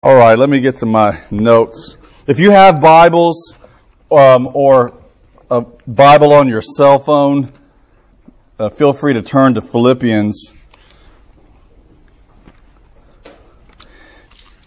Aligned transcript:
All 0.00 0.14
right, 0.14 0.38
let 0.38 0.48
me 0.48 0.60
get 0.60 0.76
to 0.76 0.86
my 0.86 1.18
notes. 1.32 1.96
If 2.28 2.38
you 2.38 2.52
have 2.52 2.80
Bibles 2.80 3.58
um, 4.12 4.48
or 4.54 4.92
a 5.50 5.62
Bible 5.88 6.34
on 6.34 6.46
your 6.46 6.62
cell 6.62 7.00
phone, 7.00 7.52
uh, 8.60 8.68
feel 8.68 8.92
free 8.92 9.14
to 9.14 9.22
turn 9.22 9.54
to 9.54 9.60
Philippians. 9.60 10.54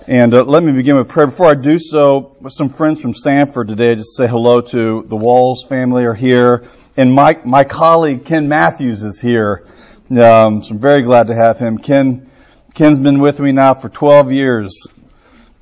And 0.05 0.33
uh, 0.33 0.43
let 0.43 0.63
me 0.63 0.73
begin 0.73 0.97
with 0.97 1.07
prayer. 1.07 1.27
Before 1.27 1.47
I 1.47 1.55
do 1.55 1.79
so, 1.79 2.35
some 2.49 2.67
friends 2.67 3.01
from 3.01 3.13
Samford 3.13 3.69
today, 3.69 3.95
just 3.95 4.17
say 4.17 4.27
hello 4.27 4.59
to 4.59 5.03
the 5.07 5.15
Walls 5.15 5.63
family 5.63 6.03
are 6.03 6.13
here. 6.13 6.65
And 6.97 7.13
my, 7.13 7.39
my 7.45 7.63
colleague 7.63 8.25
Ken 8.25 8.49
Mathews 8.49 9.01
is 9.01 9.21
here. 9.21 9.65
Um, 10.09 10.61
so 10.61 10.71
I'm 10.71 10.79
very 10.79 11.03
glad 11.03 11.27
to 11.27 11.35
have 11.35 11.57
him. 11.57 11.77
Ken, 11.77 12.29
Ken's 12.73 12.99
been 12.99 13.21
with 13.21 13.39
me 13.39 13.53
now 13.53 13.75
for 13.75 13.87
12 13.87 14.33
years 14.33 14.89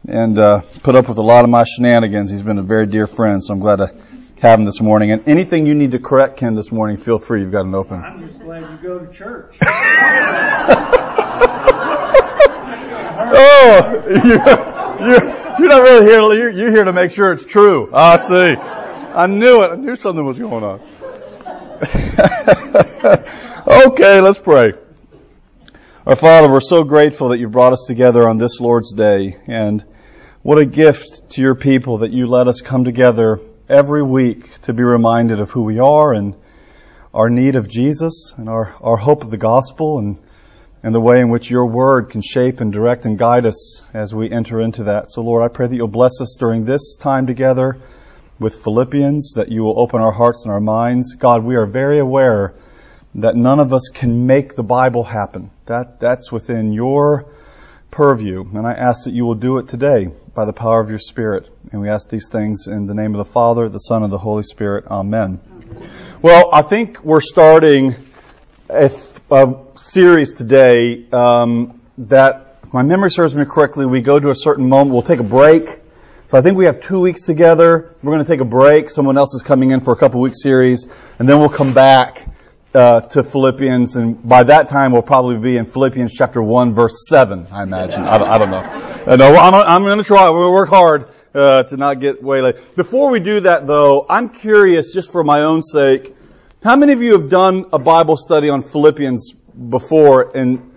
and 0.07 0.39
uh, 0.39 0.61
put 0.83 0.95
up 0.95 1.09
with 1.09 1.17
a 1.17 1.23
lot 1.23 1.43
of 1.43 1.49
my 1.49 1.63
shenanigans. 1.63 2.31
He's 2.31 2.41
been 2.41 2.57
a 2.57 2.63
very 2.63 2.87
dear 2.87 3.07
friend, 3.07 3.43
so 3.43 3.53
I'm 3.53 3.59
glad 3.59 3.77
to 3.77 3.93
have 4.41 4.59
him 4.59 4.65
this 4.65 4.81
morning. 4.81 5.11
And 5.11 5.27
anything 5.27 5.65
you 5.65 5.75
need 5.75 5.91
to 5.91 5.99
correct 5.99 6.37
Ken 6.37 6.55
this 6.55 6.71
morning, 6.71 6.97
feel 6.97 7.17
free. 7.17 7.41
You've 7.41 7.51
got 7.51 7.65
an 7.65 7.75
open. 7.75 8.01
I'm 8.01 8.25
just 8.25 8.39
glad 8.39 8.69
you 8.69 8.77
go 8.77 8.99
to 8.99 9.13
church. 9.13 9.57
oh, 13.31 14.03
you, 14.07 14.15
you, 15.05 15.13
you're 15.59 15.69
not 15.69 15.83
really 15.83 16.05
here. 16.05 16.21
You're, 16.33 16.49
you're 16.49 16.71
here 16.71 16.85
to 16.85 16.93
make 16.93 17.11
sure 17.11 17.31
it's 17.31 17.45
true. 17.45 17.91
Ah, 17.93 18.13
I 18.13 18.17
see. 18.23 18.55
I 19.13 19.27
knew 19.27 19.61
it. 19.63 19.71
I 19.71 19.75
knew 19.75 19.95
something 19.95 20.25
was 20.25 20.39
going 20.39 20.63
on. 20.63 20.81
okay, 23.67 24.21
let's 24.21 24.39
pray. 24.39 24.73
Our 26.05 26.15
Father, 26.15 26.49
we're 26.49 26.59
so 26.59 26.83
grateful 26.83 27.29
that 27.29 27.39
you 27.39 27.49
brought 27.49 27.73
us 27.73 27.85
together 27.87 28.27
on 28.27 28.37
this 28.37 28.59
Lord's 28.59 28.93
Day, 28.93 29.37
and 29.47 29.83
what 30.41 30.57
a 30.57 30.65
gift 30.65 31.31
to 31.31 31.41
your 31.41 31.55
people 31.55 31.97
that 31.97 32.11
you 32.11 32.25
let 32.25 32.47
us 32.47 32.61
come 32.61 32.85
together 32.85 33.41
every 33.67 34.01
week 34.01 34.61
to 34.61 34.71
be 34.71 34.83
reminded 34.83 35.37
of 35.41 35.51
who 35.51 35.63
we 35.63 35.79
are 35.79 36.13
and 36.13 36.33
our 37.13 37.29
need 37.29 37.55
of 37.55 37.67
Jesus 37.67 38.33
and 38.37 38.47
our, 38.47 38.73
our 38.79 38.95
hope 38.95 39.21
of 39.25 39.31
the 39.31 39.37
gospel 39.37 39.99
and, 39.99 40.17
and 40.81 40.95
the 40.95 41.01
way 41.01 41.19
in 41.19 41.29
which 41.29 41.51
your 41.51 41.65
word 41.65 42.09
can 42.09 42.21
shape 42.21 42.61
and 42.61 42.71
direct 42.71 43.05
and 43.05 43.19
guide 43.19 43.45
us 43.45 43.85
as 43.93 44.15
we 44.15 44.31
enter 44.31 44.61
into 44.61 44.85
that. 44.85 45.09
So 45.09 45.21
Lord, 45.21 45.43
I 45.43 45.53
pray 45.53 45.67
that 45.67 45.75
you'll 45.75 45.89
bless 45.89 46.21
us 46.21 46.37
during 46.39 46.63
this 46.63 46.95
time 46.95 47.27
together 47.27 47.77
with 48.39 48.63
Philippians, 48.63 49.33
that 49.35 49.49
you 49.49 49.63
will 49.63 49.77
open 49.77 49.99
our 49.99 50.13
hearts 50.13 50.45
and 50.45 50.53
our 50.53 50.61
minds. 50.61 51.15
God, 51.15 51.43
we 51.43 51.57
are 51.57 51.65
very 51.65 51.99
aware 51.99 52.53
that 53.15 53.35
none 53.35 53.59
of 53.59 53.73
us 53.73 53.89
can 53.93 54.25
make 54.25 54.55
the 54.55 54.63
Bible 54.63 55.03
happen. 55.03 55.51
That, 55.65 55.99
that's 55.99 56.31
within 56.31 56.71
your 56.71 57.25
purview. 57.91 58.45
And 58.53 58.65
I 58.65 58.71
ask 58.71 59.03
that 59.03 59.13
you 59.13 59.25
will 59.25 59.35
do 59.35 59.57
it 59.57 59.67
today 59.67 60.07
by 60.39 60.45
the 60.45 60.53
power 60.53 60.79
of 60.79 60.89
your 60.89 60.99
Spirit. 60.99 61.49
And 61.73 61.81
we 61.81 61.89
ask 61.89 62.07
these 62.07 62.29
things 62.29 62.67
in 62.67 62.87
the 62.87 62.93
name 62.93 63.13
of 63.13 63.17
the 63.17 63.29
Father, 63.29 63.67
the 63.67 63.77
Son, 63.77 64.03
and 64.03 64.13
the 64.13 64.17
Holy 64.17 64.43
Spirit. 64.43 64.85
Amen. 64.87 65.41
Well, 66.21 66.49
I 66.53 66.61
think 66.61 67.03
we're 67.03 67.19
starting 67.19 67.93
a, 68.69 68.89
a 69.31 69.55
series 69.75 70.31
today 70.31 71.05
um, 71.11 71.81
that, 71.97 72.55
if 72.63 72.73
my 72.73 72.83
memory 72.83 73.11
serves 73.11 73.35
me 73.35 73.43
correctly, 73.43 73.85
we 73.85 73.99
go 73.99 74.17
to 74.17 74.29
a 74.29 74.35
certain 74.35 74.69
moment, 74.69 74.91
we'll 74.91 75.01
take 75.01 75.19
a 75.19 75.23
break. 75.23 75.65
So 76.29 76.37
I 76.37 76.41
think 76.41 76.55
we 76.55 76.67
have 76.67 76.81
two 76.81 77.01
weeks 77.01 77.25
together. 77.25 77.93
We're 78.01 78.13
going 78.13 78.23
to 78.23 78.31
take 78.31 78.39
a 78.39 78.45
break. 78.45 78.89
Someone 78.91 79.17
else 79.17 79.33
is 79.33 79.41
coming 79.41 79.71
in 79.71 79.81
for 79.81 79.91
a 79.91 79.97
couple 79.97 80.21
week 80.21 80.35
series, 80.41 80.87
and 81.19 81.27
then 81.27 81.41
we'll 81.41 81.49
come 81.49 81.73
back 81.73 82.25
uh, 82.73 83.01
to 83.01 83.23
Philippians, 83.23 83.95
and 83.95 84.27
by 84.27 84.43
that 84.43 84.69
time 84.69 84.91
we'll 84.91 85.01
probably 85.01 85.37
be 85.37 85.57
in 85.57 85.65
Philippians 85.65 86.13
chapter 86.13 86.41
one, 86.41 86.73
verse 86.73 87.07
seven. 87.07 87.45
I 87.51 87.63
imagine. 87.63 88.03
I, 88.03 88.15
I 88.15 88.37
don't 88.37 88.51
know. 88.51 88.57
Uh, 88.59 89.15
no, 89.15 89.35
I'm, 89.35 89.53
I'm 89.53 89.83
going 89.83 89.97
to 89.97 90.03
try. 90.03 90.25
To 90.25 90.31
work 90.31 90.69
hard 90.69 91.09
uh, 91.33 91.63
to 91.63 91.77
not 91.77 91.99
get 91.99 92.21
way 92.21 92.41
late. 92.41 92.55
Before 92.75 93.09
we 93.09 93.19
do 93.19 93.41
that, 93.41 93.67
though, 93.67 94.05
I'm 94.09 94.29
curious, 94.29 94.93
just 94.93 95.11
for 95.11 95.23
my 95.23 95.41
own 95.41 95.63
sake, 95.63 96.15
how 96.63 96.75
many 96.75 96.93
of 96.93 97.01
you 97.01 97.13
have 97.13 97.29
done 97.29 97.65
a 97.73 97.79
Bible 97.79 98.17
study 98.17 98.49
on 98.49 98.61
Philippians 98.61 99.33
before? 99.33 100.35
And 100.37 100.75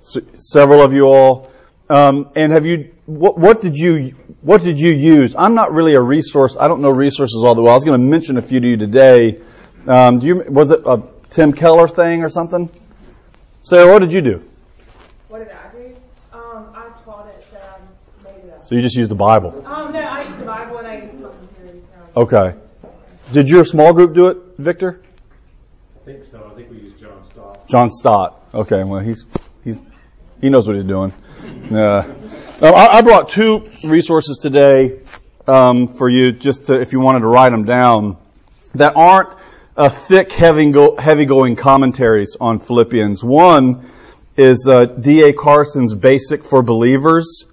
several 0.00 0.82
of 0.82 0.92
you 0.92 1.04
all. 1.04 1.50
Um, 1.88 2.30
and 2.36 2.52
have 2.52 2.64
you? 2.64 2.92
What, 3.06 3.38
what 3.38 3.60
did 3.60 3.76
you? 3.76 4.14
What 4.42 4.62
did 4.62 4.80
you 4.80 4.92
use? 4.92 5.34
I'm 5.36 5.54
not 5.54 5.72
really 5.72 5.94
a 5.94 6.00
resource. 6.00 6.56
I 6.58 6.68
don't 6.68 6.80
know 6.80 6.90
resources 6.90 7.42
all 7.44 7.54
that 7.54 7.62
well. 7.62 7.72
I 7.72 7.74
was 7.74 7.84
going 7.84 8.00
to 8.00 8.06
mention 8.06 8.36
a 8.36 8.42
few 8.42 8.60
to 8.60 8.66
you 8.66 8.76
today. 8.76 9.40
Um, 9.86 10.20
do 10.20 10.26
you? 10.26 10.44
Was 10.48 10.70
it 10.70 10.82
a 10.86 11.02
Tim 11.30 11.52
Keller 11.52 11.88
thing 11.88 12.22
or 12.24 12.28
something? 12.28 12.68
Sarah, 13.62 13.90
what 13.90 14.00
did 14.00 14.12
you 14.12 14.20
do? 14.20 14.44
What 15.28 15.38
did 15.38 15.50
I 15.52 15.70
do? 15.72 15.96
Um, 16.32 16.72
I 16.74 16.88
taught 17.04 17.28
it 17.28 17.46
that 17.52 17.80
I 17.80 18.24
made 18.24 18.44
it 18.44 18.52
up. 18.52 18.64
So 18.64 18.74
you 18.74 18.82
just 18.82 18.96
used 18.96 19.10
the 19.10 19.14
Bible? 19.16 19.64
Um, 19.66 19.92
no, 19.92 20.00
I 20.00 20.22
used 20.22 20.38
the 20.38 20.44
Bible 20.44 20.78
and 20.78 20.86
I 20.88 20.94
used 20.94 21.12
commentaries. 21.12 21.82
No. 22.16 22.22
Okay. 22.22 22.54
Did 23.32 23.48
your 23.48 23.64
small 23.64 23.92
group 23.92 24.12
do 24.12 24.26
it, 24.26 24.38
Victor? 24.58 25.02
I 25.94 26.04
think 26.04 26.24
so. 26.24 26.50
I 26.50 26.56
think 26.56 26.70
we 26.70 26.78
used 26.78 26.98
John 26.98 27.24
Stott. 27.24 27.68
John 27.68 27.90
Stott. 27.90 28.42
Okay. 28.52 28.82
Well, 28.82 29.00
he's 29.00 29.24
he's 29.62 29.78
he 30.40 30.48
knows 30.48 30.66
what 30.66 30.76
he's 30.76 30.84
doing. 30.84 31.12
Uh, 31.70 32.12
I, 32.60 32.98
I 32.98 33.00
brought 33.02 33.28
two 33.28 33.64
resources 33.84 34.38
today 34.38 35.00
um, 35.46 35.86
for 35.88 36.08
you, 36.08 36.32
just 36.32 36.66
to, 36.66 36.80
if 36.80 36.92
you 36.92 37.00
wanted 37.00 37.20
to 37.20 37.26
write 37.26 37.50
them 37.50 37.64
down, 37.64 38.16
that 38.74 38.96
aren't 38.96 39.30
uh, 39.80 39.88
thick, 39.88 40.30
heavy, 40.30 40.70
go, 40.70 40.94
heavy 40.96 41.24
going 41.24 41.56
commentaries 41.56 42.36
on 42.38 42.58
Philippians. 42.58 43.24
One 43.24 43.90
is 44.36 44.68
uh, 44.68 44.84
D.A. 44.84 45.32
Carson's 45.32 45.94
Basic 45.94 46.44
for 46.44 46.62
Believers. 46.62 47.46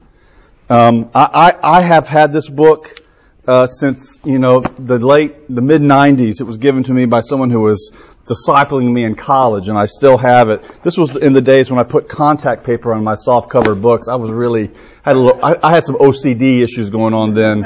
Um, 0.70 1.10
I, 1.16 1.54
I, 1.64 1.78
I, 1.78 1.82
have 1.82 2.10
had 2.10 2.34
this 2.34 2.50
book 2.50 3.02
uh, 3.48 3.68
since 3.68 4.20
you 4.26 4.40
know 4.40 4.60
the 4.60 5.00
late 5.00 5.48
the 5.48 5.62
mid 5.62 5.82
'90s. 5.82 6.42
It 6.42 6.44
was 6.44 6.58
given 6.58 6.84
to 6.84 6.94
me 6.94 7.06
by 7.06 7.22
someone 7.22 7.50
who 7.50 7.62
was 7.62 7.96
discipling 8.26 8.92
me 8.92 9.06
in 9.06 9.16
college, 9.16 9.70
and 9.70 9.78
I 9.78 9.86
still 9.86 10.18
have 10.18 10.50
it. 10.50 10.62
This 10.84 10.98
was 10.98 11.16
in 11.16 11.32
the 11.32 11.42
days 11.42 11.72
when 11.72 11.80
I 11.80 11.84
put 11.84 12.10
contact 12.10 12.66
paper 12.66 12.94
on 12.94 13.06
my 13.06 13.16
soft 13.16 13.50
cover 13.50 13.74
books. 13.74 14.10
I 14.10 14.16
was 14.16 14.30
really 14.30 14.72
had 15.04 15.16
a 15.16 15.20
little, 15.20 15.46
I, 15.46 15.58
I 15.64 15.72
had 15.72 15.86
some 15.86 15.96
OCD 15.96 16.62
issues 16.62 16.90
going 16.90 17.14
on 17.14 17.34
then. 17.34 17.64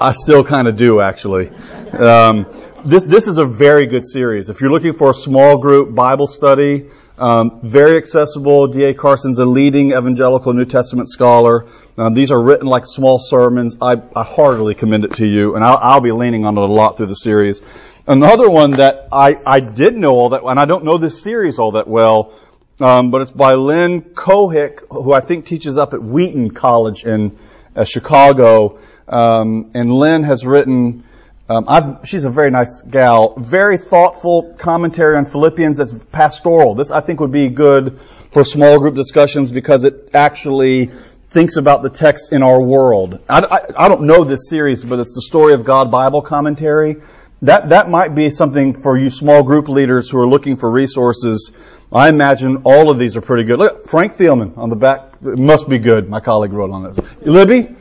I 0.00 0.12
still 0.12 0.42
kind 0.42 0.66
of 0.66 0.76
do 0.76 1.02
actually. 1.02 1.50
Um, 1.94 2.46
this 2.84 3.04
this 3.04 3.28
is 3.28 3.38
a 3.38 3.44
very 3.44 3.86
good 3.86 4.04
series. 4.04 4.48
If 4.48 4.60
you're 4.60 4.70
looking 4.70 4.94
for 4.94 5.10
a 5.10 5.14
small 5.14 5.58
group 5.58 5.94
Bible 5.94 6.26
study, 6.26 6.90
um, 7.16 7.60
very 7.62 7.96
accessible. 7.96 8.66
D.A. 8.66 8.94
Carson's 8.94 9.38
a 9.38 9.44
leading 9.44 9.92
evangelical 9.92 10.52
New 10.52 10.64
Testament 10.64 11.08
scholar. 11.08 11.66
Um, 11.96 12.14
these 12.14 12.32
are 12.32 12.42
written 12.42 12.66
like 12.66 12.86
small 12.86 13.20
sermons. 13.20 13.76
I, 13.80 14.02
I 14.16 14.24
heartily 14.24 14.74
commend 14.74 15.04
it 15.04 15.14
to 15.14 15.26
you, 15.26 15.54
and 15.54 15.64
I'll, 15.64 15.78
I'll, 15.80 16.00
be 16.00 16.10
leaning 16.10 16.44
on 16.44 16.58
it 16.58 16.60
a 16.60 16.66
lot 16.66 16.96
through 16.96 17.06
the 17.06 17.16
series. 17.16 17.62
Another 18.08 18.50
one 18.50 18.72
that 18.72 19.08
I, 19.12 19.36
I 19.46 19.60
did 19.60 19.96
know 19.96 20.14
all 20.14 20.30
that, 20.30 20.42
and 20.42 20.58
I 20.58 20.64
don't 20.64 20.84
know 20.84 20.98
this 20.98 21.22
series 21.22 21.60
all 21.60 21.72
that 21.72 21.86
well, 21.86 22.34
um, 22.80 23.12
but 23.12 23.22
it's 23.22 23.30
by 23.30 23.54
Lynn 23.54 24.02
Cohick, 24.02 24.80
who 24.90 25.12
I 25.12 25.20
think 25.20 25.46
teaches 25.46 25.78
up 25.78 25.94
at 25.94 26.02
Wheaton 26.02 26.50
College 26.50 27.04
in 27.04 27.38
uh, 27.76 27.84
Chicago. 27.84 28.80
Um, 29.06 29.70
and 29.74 29.92
Lynn 29.92 30.24
has 30.24 30.44
written 30.44 31.04
um, 31.48 31.98
she's 32.04 32.24
a 32.24 32.30
very 32.30 32.50
nice 32.50 32.80
gal. 32.80 33.34
Very 33.36 33.76
thoughtful 33.76 34.54
commentary 34.58 35.16
on 35.16 35.26
Philippians 35.26 35.78
that's 35.78 36.04
pastoral. 36.04 36.74
This, 36.74 36.90
I 36.90 37.00
think, 37.00 37.20
would 37.20 37.32
be 37.32 37.48
good 37.48 38.00
for 38.30 38.44
small 38.44 38.78
group 38.78 38.94
discussions 38.94 39.52
because 39.52 39.84
it 39.84 40.10
actually 40.14 40.90
thinks 41.28 41.56
about 41.56 41.82
the 41.82 41.90
text 41.90 42.32
in 42.32 42.42
our 42.42 42.62
world. 42.62 43.20
I, 43.28 43.40
I, 43.40 43.84
I 43.84 43.88
don't 43.88 44.02
know 44.02 44.24
this 44.24 44.48
series, 44.48 44.84
but 44.84 45.00
it's 45.00 45.14
the 45.14 45.20
Story 45.20 45.52
of 45.52 45.64
God 45.64 45.90
Bible 45.90 46.22
commentary. 46.22 46.96
That, 47.42 47.68
that 47.70 47.90
might 47.90 48.14
be 48.14 48.30
something 48.30 48.80
for 48.80 48.96
you 48.96 49.10
small 49.10 49.42
group 49.42 49.68
leaders 49.68 50.08
who 50.08 50.18
are 50.18 50.26
looking 50.26 50.56
for 50.56 50.70
resources. 50.70 51.52
I 51.92 52.08
imagine 52.08 52.62
all 52.64 52.88
of 52.88 52.98
these 52.98 53.16
are 53.16 53.20
pretty 53.20 53.44
good. 53.44 53.58
Look, 53.58 53.86
Frank 53.86 54.14
Thielman 54.14 54.56
on 54.56 54.70
the 54.70 54.76
back. 54.76 55.12
It 55.22 55.38
must 55.38 55.68
be 55.68 55.78
good. 55.78 56.08
My 56.08 56.20
colleague 56.20 56.54
wrote 56.54 56.70
on 56.70 56.84
this. 56.84 57.26
Libby? 57.26 57.74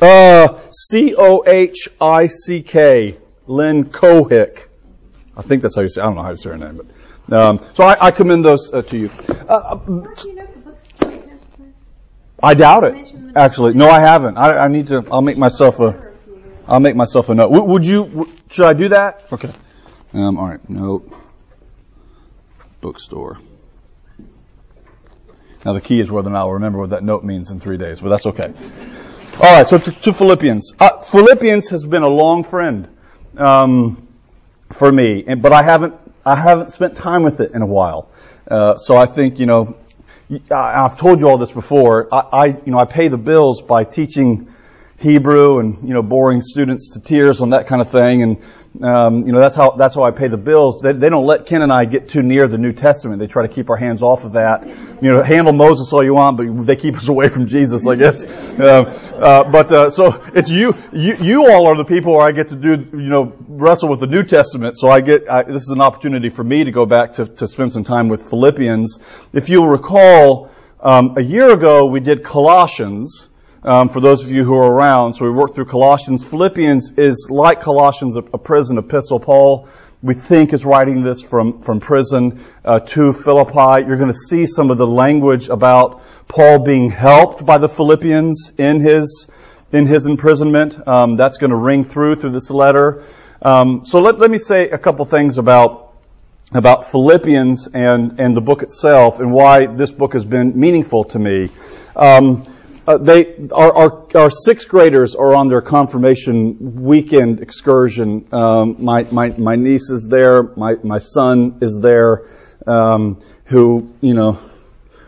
Uh, 0.00 0.58
C-O-H-I-C-K, 0.70 1.46
Lynn 3.46 3.84
Cohick. 3.84 4.66
I 5.36 5.42
think 5.42 5.60
that's 5.62 5.76
how 5.76 5.82
you 5.82 5.88
say. 5.88 6.00
I 6.00 6.04
don't 6.04 6.14
know 6.14 6.22
how 6.22 6.30
to 6.30 6.36
say 6.36 6.50
her 6.50 6.56
name, 6.56 6.80
but 6.80 6.86
um, 7.32 7.60
so 7.74 7.84
I, 7.84 8.06
I, 8.06 8.10
commend 8.10 8.44
those 8.44 8.72
uh, 8.72 8.82
to 8.82 8.98
you. 8.98 9.10
Uh, 9.48 9.78
I 12.42 12.54
doubt 12.54 12.84
it. 12.84 13.14
Actually, 13.36 13.74
no, 13.74 13.88
I 13.90 14.00
haven't. 14.00 14.36
I, 14.36 14.64
I, 14.64 14.68
need 14.68 14.86
to. 14.88 15.06
I'll 15.10 15.22
make 15.22 15.38
myself 15.38 15.80
a. 15.80 16.12
I'll 16.66 16.80
make 16.80 16.96
myself 16.96 17.28
a 17.28 17.34
note. 17.34 17.50
would 17.50 17.86
you? 17.86 18.28
Should 18.50 18.66
I 18.66 18.72
do 18.72 18.88
that? 18.88 19.24
Okay. 19.32 19.50
Um, 20.14 20.38
all 20.38 20.48
right. 20.48 20.68
Note. 20.68 21.12
Bookstore. 22.80 23.38
Now 25.64 25.74
the 25.74 25.80
key 25.80 26.00
is 26.00 26.10
whether 26.10 26.30
or 26.30 26.32
not 26.32 26.40
I'll 26.40 26.52
remember 26.54 26.78
what 26.78 26.90
that 26.90 27.04
note 27.04 27.22
means 27.22 27.50
in 27.50 27.60
three 27.60 27.76
days, 27.76 28.00
but 28.00 28.08
that's 28.08 28.26
okay. 28.26 28.54
All 29.42 29.56
right, 29.56 29.66
so 29.66 29.78
to, 29.78 29.90
to 30.02 30.12
Philippians. 30.12 30.74
Uh, 30.78 30.98
Philippians 31.00 31.70
has 31.70 31.86
been 31.86 32.02
a 32.02 32.08
long 32.08 32.44
friend 32.44 32.86
um, 33.38 34.06
for 34.70 34.92
me, 34.92 35.22
but 35.36 35.50
I 35.52 35.62
haven't 35.62 35.94
I 36.26 36.36
haven't 36.36 36.72
spent 36.72 36.94
time 36.94 37.22
with 37.22 37.40
it 37.40 37.52
in 37.54 37.62
a 37.62 37.66
while. 37.66 38.10
Uh, 38.46 38.76
so 38.76 38.96
I 38.98 39.06
think 39.06 39.38
you 39.38 39.46
know 39.46 39.78
I- 40.50 40.84
I've 40.84 40.98
told 40.98 41.20
you 41.22 41.28
all 41.30 41.38
this 41.38 41.52
before. 41.52 42.06
I, 42.12 42.18
I, 42.18 42.46
you 42.48 42.60
know, 42.72 42.78
I 42.78 42.84
pay 42.84 43.08
the 43.08 43.16
bills 43.16 43.62
by 43.62 43.84
teaching 43.84 44.52
Hebrew 44.98 45.60
and 45.60 45.88
you 45.88 45.94
know 45.94 46.02
boring 46.02 46.42
students 46.42 46.90
to 46.90 47.00
tears 47.00 47.40
on 47.40 47.50
that 47.50 47.66
kind 47.66 47.80
of 47.80 47.90
thing, 47.90 48.22
and 48.22 48.36
um, 48.82 49.26
you 49.26 49.32
know 49.32 49.40
that's 49.40 49.56
how 49.56 49.72
that's 49.72 49.96
how 49.96 50.04
I 50.04 50.12
pay 50.12 50.28
the 50.28 50.36
bills. 50.36 50.80
They, 50.80 50.92
they 50.92 51.08
don't 51.08 51.26
let 51.26 51.46
Ken 51.46 51.60
and 51.60 51.72
I 51.72 51.86
get 51.86 52.08
too 52.08 52.22
near 52.22 52.46
the 52.46 52.56
New 52.56 52.72
Testament. 52.72 53.18
They 53.18 53.26
try 53.26 53.44
to 53.44 53.52
keep 53.52 53.68
our 53.68 53.76
hands 53.76 54.00
off 54.00 54.24
of 54.24 54.32
that. 54.32 54.64
You 55.02 55.12
know, 55.12 55.22
handle 55.24 55.52
Moses 55.52 55.92
all 55.92 56.04
you 56.04 56.14
want, 56.14 56.36
but 56.36 56.66
they 56.66 56.76
keep 56.76 56.96
us 56.96 57.08
away 57.08 57.28
from 57.28 57.46
Jesus, 57.46 57.86
I 57.88 57.96
guess. 57.96 58.54
Uh, 58.54 58.62
uh, 58.62 59.50
but 59.50 59.72
uh, 59.72 59.90
so 59.90 60.22
it's 60.34 60.50
you, 60.50 60.74
you, 60.92 61.16
you 61.16 61.50
all 61.50 61.66
are 61.66 61.76
the 61.76 61.84
people 61.84 62.12
where 62.12 62.26
I 62.26 62.30
get 62.30 62.48
to 62.48 62.56
do 62.56 62.86
you 62.92 63.08
know 63.08 63.36
wrestle 63.48 63.88
with 63.88 63.98
the 63.98 64.06
New 64.06 64.22
Testament. 64.22 64.78
So 64.78 64.88
I 64.88 65.00
get 65.00 65.28
I, 65.28 65.42
this 65.42 65.62
is 65.62 65.70
an 65.70 65.80
opportunity 65.80 66.28
for 66.28 66.44
me 66.44 66.62
to 66.62 66.70
go 66.70 66.86
back 66.86 67.14
to 67.14 67.26
to 67.26 67.48
spend 67.48 67.72
some 67.72 67.82
time 67.82 68.08
with 68.08 68.30
Philippians. 68.30 69.00
If 69.32 69.48
you'll 69.48 69.68
recall, 69.68 70.48
um, 70.78 71.14
a 71.16 71.22
year 71.22 71.52
ago 71.52 71.86
we 71.86 71.98
did 71.98 72.22
Colossians 72.22 73.29
um, 73.62 73.88
for 73.88 74.00
those 74.00 74.24
of 74.24 74.30
you 74.30 74.44
who 74.44 74.54
are 74.54 74.72
around. 74.72 75.12
So 75.12 75.24
we 75.24 75.30
worked 75.30 75.54
through 75.54 75.66
Colossians. 75.66 76.24
Philippians 76.24 76.98
is 76.98 77.28
like 77.30 77.60
Colossians, 77.60 78.16
a, 78.16 78.20
a 78.20 78.38
prison 78.38 78.78
epistle. 78.78 79.20
Paul, 79.20 79.68
we 80.02 80.14
think, 80.14 80.52
is 80.52 80.64
writing 80.64 81.02
this 81.02 81.20
from, 81.22 81.62
from 81.62 81.80
prison 81.80 82.44
uh, 82.64 82.80
to 82.80 83.12
Philippi. 83.12 83.86
You're 83.86 83.98
going 83.98 84.12
to 84.12 84.14
see 84.14 84.46
some 84.46 84.70
of 84.70 84.78
the 84.78 84.86
language 84.86 85.48
about 85.48 86.02
Paul 86.28 86.60
being 86.60 86.90
helped 86.90 87.44
by 87.44 87.58
the 87.58 87.68
Philippians 87.68 88.52
in 88.58 88.80
his 88.80 89.30
in 89.72 89.86
his 89.86 90.06
imprisonment. 90.06 90.76
Um, 90.88 91.16
that's 91.16 91.38
going 91.38 91.50
to 91.50 91.56
ring 91.56 91.84
through 91.84 92.16
through 92.16 92.32
this 92.32 92.50
letter. 92.50 93.04
Um, 93.42 93.84
so 93.84 94.00
let, 94.00 94.18
let 94.18 94.30
me 94.30 94.38
say 94.38 94.68
a 94.68 94.78
couple 94.78 95.04
things 95.04 95.38
about 95.38 95.94
about 96.52 96.90
Philippians 96.90 97.68
and, 97.68 98.18
and 98.18 98.36
the 98.36 98.40
book 98.40 98.62
itself 98.62 99.20
and 99.20 99.32
why 99.32 99.66
this 99.66 99.92
book 99.92 100.14
has 100.14 100.24
been 100.24 100.58
meaningful 100.58 101.04
to 101.04 101.18
me. 101.18 101.48
Um, 101.94 102.44
uh, 102.86 102.98
they, 102.98 103.36
our, 103.52 103.72
our, 103.76 104.06
our, 104.16 104.30
sixth 104.30 104.68
graders 104.68 105.14
are 105.14 105.34
on 105.34 105.48
their 105.48 105.60
confirmation 105.60 106.82
weekend 106.82 107.40
excursion. 107.40 108.26
Um, 108.32 108.76
my, 108.78 109.06
my, 109.10 109.28
my 109.38 109.56
niece 109.56 109.90
is 109.90 110.06
there. 110.08 110.42
My, 110.42 110.76
my 110.82 110.98
son 110.98 111.58
is 111.60 111.78
there. 111.80 112.26
Um, 112.66 113.20
who, 113.50 113.92
you 114.00 114.14
know, 114.14 114.38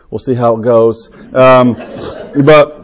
we'll 0.09 0.19
see 0.19 0.33
how 0.33 0.57
it 0.57 0.63
goes. 0.63 1.09
Um, 1.33 1.73
but 2.45 2.83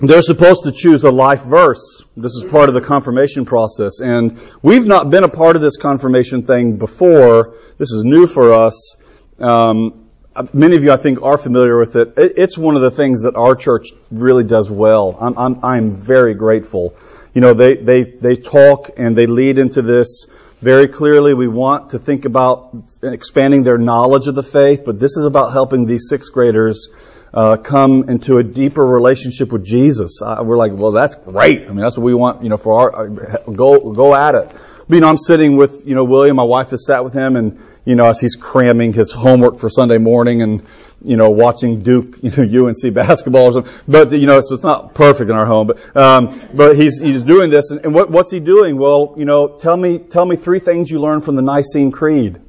they're 0.00 0.22
supposed 0.22 0.64
to 0.64 0.72
choose 0.72 1.04
a 1.04 1.10
life 1.10 1.42
verse. 1.42 2.04
This 2.16 2.32
is 2.32 2.44
part 2.50 2.68
of 2.68 2.74
the 2.74 2.80
confirmation 2.80 3.44
process. 3.44 4.00
And 4.00 4.40
we've 4.62 4.86
not 4.86 5.10
been 5.10 5.24
a 5.24 5.28
part 5.28 5.56
of 5.56 5.62
this 5.62 5.76
confirmation 5.76 6.44
thing 6.44 6.76
before. 6.76 7.54
This 7.78 7.92
is 7.92 8.04
new 8.04 8.26
for 8.26 8.52
us. 8.52 8.96
Um, 9.38 10.05
many 10.52 10.76
of 10.76 10.84
you, 10.84 10.92
I 10.92 10.96
think, 10.96 11.22
are 11.22 11.38
familiar 11.38 11.78
with 11.78 11.96
it. 11.96 12.14
It's 12.16 12.58
one 12.58 12.76
of 12.76 12.82
the 12.82 12.90
things 12.90 13.22
that 13.22 13.36
our 13.36 13.54
church 13.54 13.88
really 14.10 14.44
does 14.44 14.70
well. 14.70 15.16
I'm, 15.20 15.38
I'm, 15.38 15.64
I'm 15.64 15.96
very 15.96 16.34
grateful. 16.34 16.94
You 17.34 17.40
know, 17.40 17.54
they, 17.54 17.76
they, 17.76 18.04
they 18.04 18.36
talk 18.36 18.90
and 18.96 19.14
they 19.16 19.26
lead 19.26 19.58
into 19.58 19.82
this 19.82 20.26
very 20.60 20.88
clearly. 20.88 21.34
We 21.34 21.48
want 21.48 21.90
to 21.90 21.98
think 21.98 22.24
about 22.24 22.74
expanding 23.02 23.62
their 23.62 23.78
knowledge 23.78 24.26
of 24.26 24.34
the 24.34 24.42
faith, 24.42 24.82
but 24.84 24.98
this 24.98 25.16
is 25.16 25.24
about 25.24 25.52
helping 25.52 25.86
these 25.86 26.08
sixth 26.08 26.32
graders 26.32 26.88
uh, 27.34 27.58
come 27.58 28.08
into 28.08 28.38
a 28.38 28.42
deeper 28.42 28.84
relationship 28.84 29.52
with 29.52 29.64
Jesus. 29.64 30.22
Uh, 30.22 30.42
we're 30.42 30.56
like, 30.56 30.72
well, 30.72 30.92
that's 30.92 31.14
great. 31.14 31.62
I 31.62 31.68
mean, 31.68 31.80
that's 31.80 31.98
what 31.98 32.04
we 32.04 32.14
want, 32.14 32.42
you 32.42 32.48
know, 32.48 32.56
for 32.56 32.80
our, 32.80 33.06
uh, 33.06 33.38
go, 33.52 33.92
go 33.92 34.14
at 34.14 34.34
it. 34.34 34.50
You 34.88 35.00
know, 35.00 35.08
I'm 35.08 35.18
sitting 35.18 35.56
with, 35.56 35.86
you 35.86 35.94
know, 35.94 36.04
William, 36.04 36.36
my 36.36 36.44
wife 36.44 36.70
has 36.70 36.86
sat 36.86 37.04
with 37.04 37.12
him 37.12 37.36
and, 37.36 37.60
you 37.86 37.94
know, 37.94 38.04
as 38.04 38.20
he's 38.20 38.34
cramming 38.34 38.92
his 38.92 39.12
homework 39.12 39.58
for 39.58 39.70
Sunday 39.70 39.96
morning 39.96 40.42
and, 40.42 40.66
you 41.02 41.16
know, 41.16 41.30
watching 41.30 41.80
Duke, 41.80 42.18
you 42.22 42.30
know, 42.30 42.66
UNC 42.66 42.92
basketball 42.92 43.46
or 43.46 43.52
something. 43.52 43.72
But, 43.88 44.12
you 44.12 44.26
know, 44.26 44.40
so 44.40 44.54
it's 44.54 44.64
not 44.64 44.92
perfect 44.92 45.30
in 45.30 45.36
our 45.36 45.46
home, 45.46 45.68
but, 45.68 45.96
um, 45.96 46.48
but 46.52 46.76
he's, 46.76 47.00
he's 47.00 47.22
doing 47.22 47.48
this. 47.48 47.70
And, 47.70 47.84
and 47.84 47.94
what, 47.94 48.10
what's 48.10 48.32
he 48.32 48.40
doing? 48.40 48.76
Well, 48.76 49.14
you 49.16 49.24
know, 49.24 49.56
tell 49.56 49.76
me, 49.76 49.98
tell 49.98 50.26
me 50.26 50.36
three 50.36 50.58
things 50.58 50.90
you 50.90 51.00
learned 51.00 51.24
from 51.24 51.36
the 51.36 51.42
Nicene 51.42 51.92
Creed. 51.92 52.40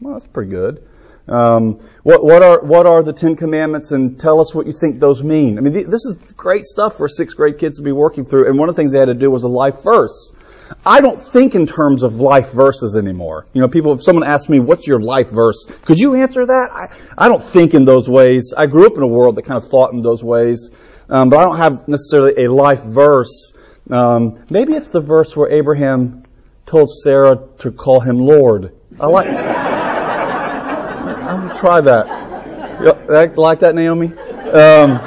Well, 0.00 0.14
that's 0.14 0.26
pretty 0.26 0.50
good. 0.50 0.88
Um, 1.28 1.80
what, 2.02 2.24
what 2.24 2.42
are 2.42 2.60
what 2.60 2.86
are 2.86 3.02
the 3.02 3.12
Ten 3.12 3.34
Commandments, 3.34 3.90
and 3.90 4.18
tell 4.18 4.40
us 4.40 4.54
what 4.54 4.66
you 4.66 4.72
think 4.72 5.00
those 5.00 5.22
mean. 5.24 5.58
I 5.58 5.60
mean, 5.60 5.72
th- 5.72 5.86
this 5.86 6.04
is 6.04 6.16
great 6.36 6.64
stuff 6.64 6.96
for 6.96 7.08
sixth 7.08 7.36
grade 7.36 7.58
kids 7.58 7.78
to 7.78 7.82
be 7.82 7.90
working 7.90 8.24
through. 8.24 8.46
And 8.48 8.58
one 8.58 8.68
of 8.68 8.76
the 8.76 8.80
things 8.80 8.92
they 8.92 9.00
had 9.00 9.06
to 9.06 9.14
do 9.14 9.28
was 9.28 9.42
a 9.42 9.48
life 9.48 9.82
verse. 9.82 10.32
I 10.84 11.00
don't 11.00 11.20
think 11.20 11.54
in 11.54 11.66
terms 11.66 12.02
of 12.02 12.16
life 12.16 12.52
verses 12.52 12.96
anymore. 12.96 13.46
You 13.52 13.60
know, 13.60 13.68
people, 13.68 13.92
if 13.92 14.02
someone 14.02 14.26
asks 14.26 14.48
me, 14.48 14.60
what's 14.60 14.86
your 14.86 15.00
life 15.00 15.30
verse? 15.30 15.66
Could 15.82 15.98
you 15.98 16.14
answer 16.14 16.46
that? 16.46 16.70
I, 16.72 16.88
I 17.16 17.28
don't 17.28 17.42
think 17.42 17.74
in 17.74 17.84
those 17.84 18.08
ways. 18.08 18.54
I 18.56 18.66
grew 18.66 18.86
up 18.86 18.96
in 18.96 19.02
a 19.02 19.08
world 19.08 19.36
that 19.36 19.42
kind 19.42 19.62
of 19.62 19.68
thought 19.68 19.92
in 19.92 20.02
those 20.02 20.22
ways. 20.24 20.70
Um, 21.08 21.28
but 21.28 21.38
I 21.38 21.42
don't 21.42 21.56
have 21.56 21.86
necessarily 21.88 22.44
a 22.44 22.52
life 22.52 22.82
verse. 22.82 23.52
Um, 23.90 24.44
maybe 24.50 24.74
it's 24.74 24.90
the 24.90 25.00
verse 25.00 25.36
where 25.36 25.50
Abraham 25.50 26.24
told 26.66 26.90
Sarah 26.90 27.38
to 27.58 27.70
call 27.70 28.00
him 28.00 28.18
Lord. 28.18 28.74
I 28.98 29.06
like, 29.06 29.28
I'm 31.26 31.48
gonna 31.48 31.54
try 31.54 31.80
that. 31.82 33.36
Like 33.36 33.60
that, 33.60 33.74
Naomi? 33.74 34.08
Um, 34.08 34.98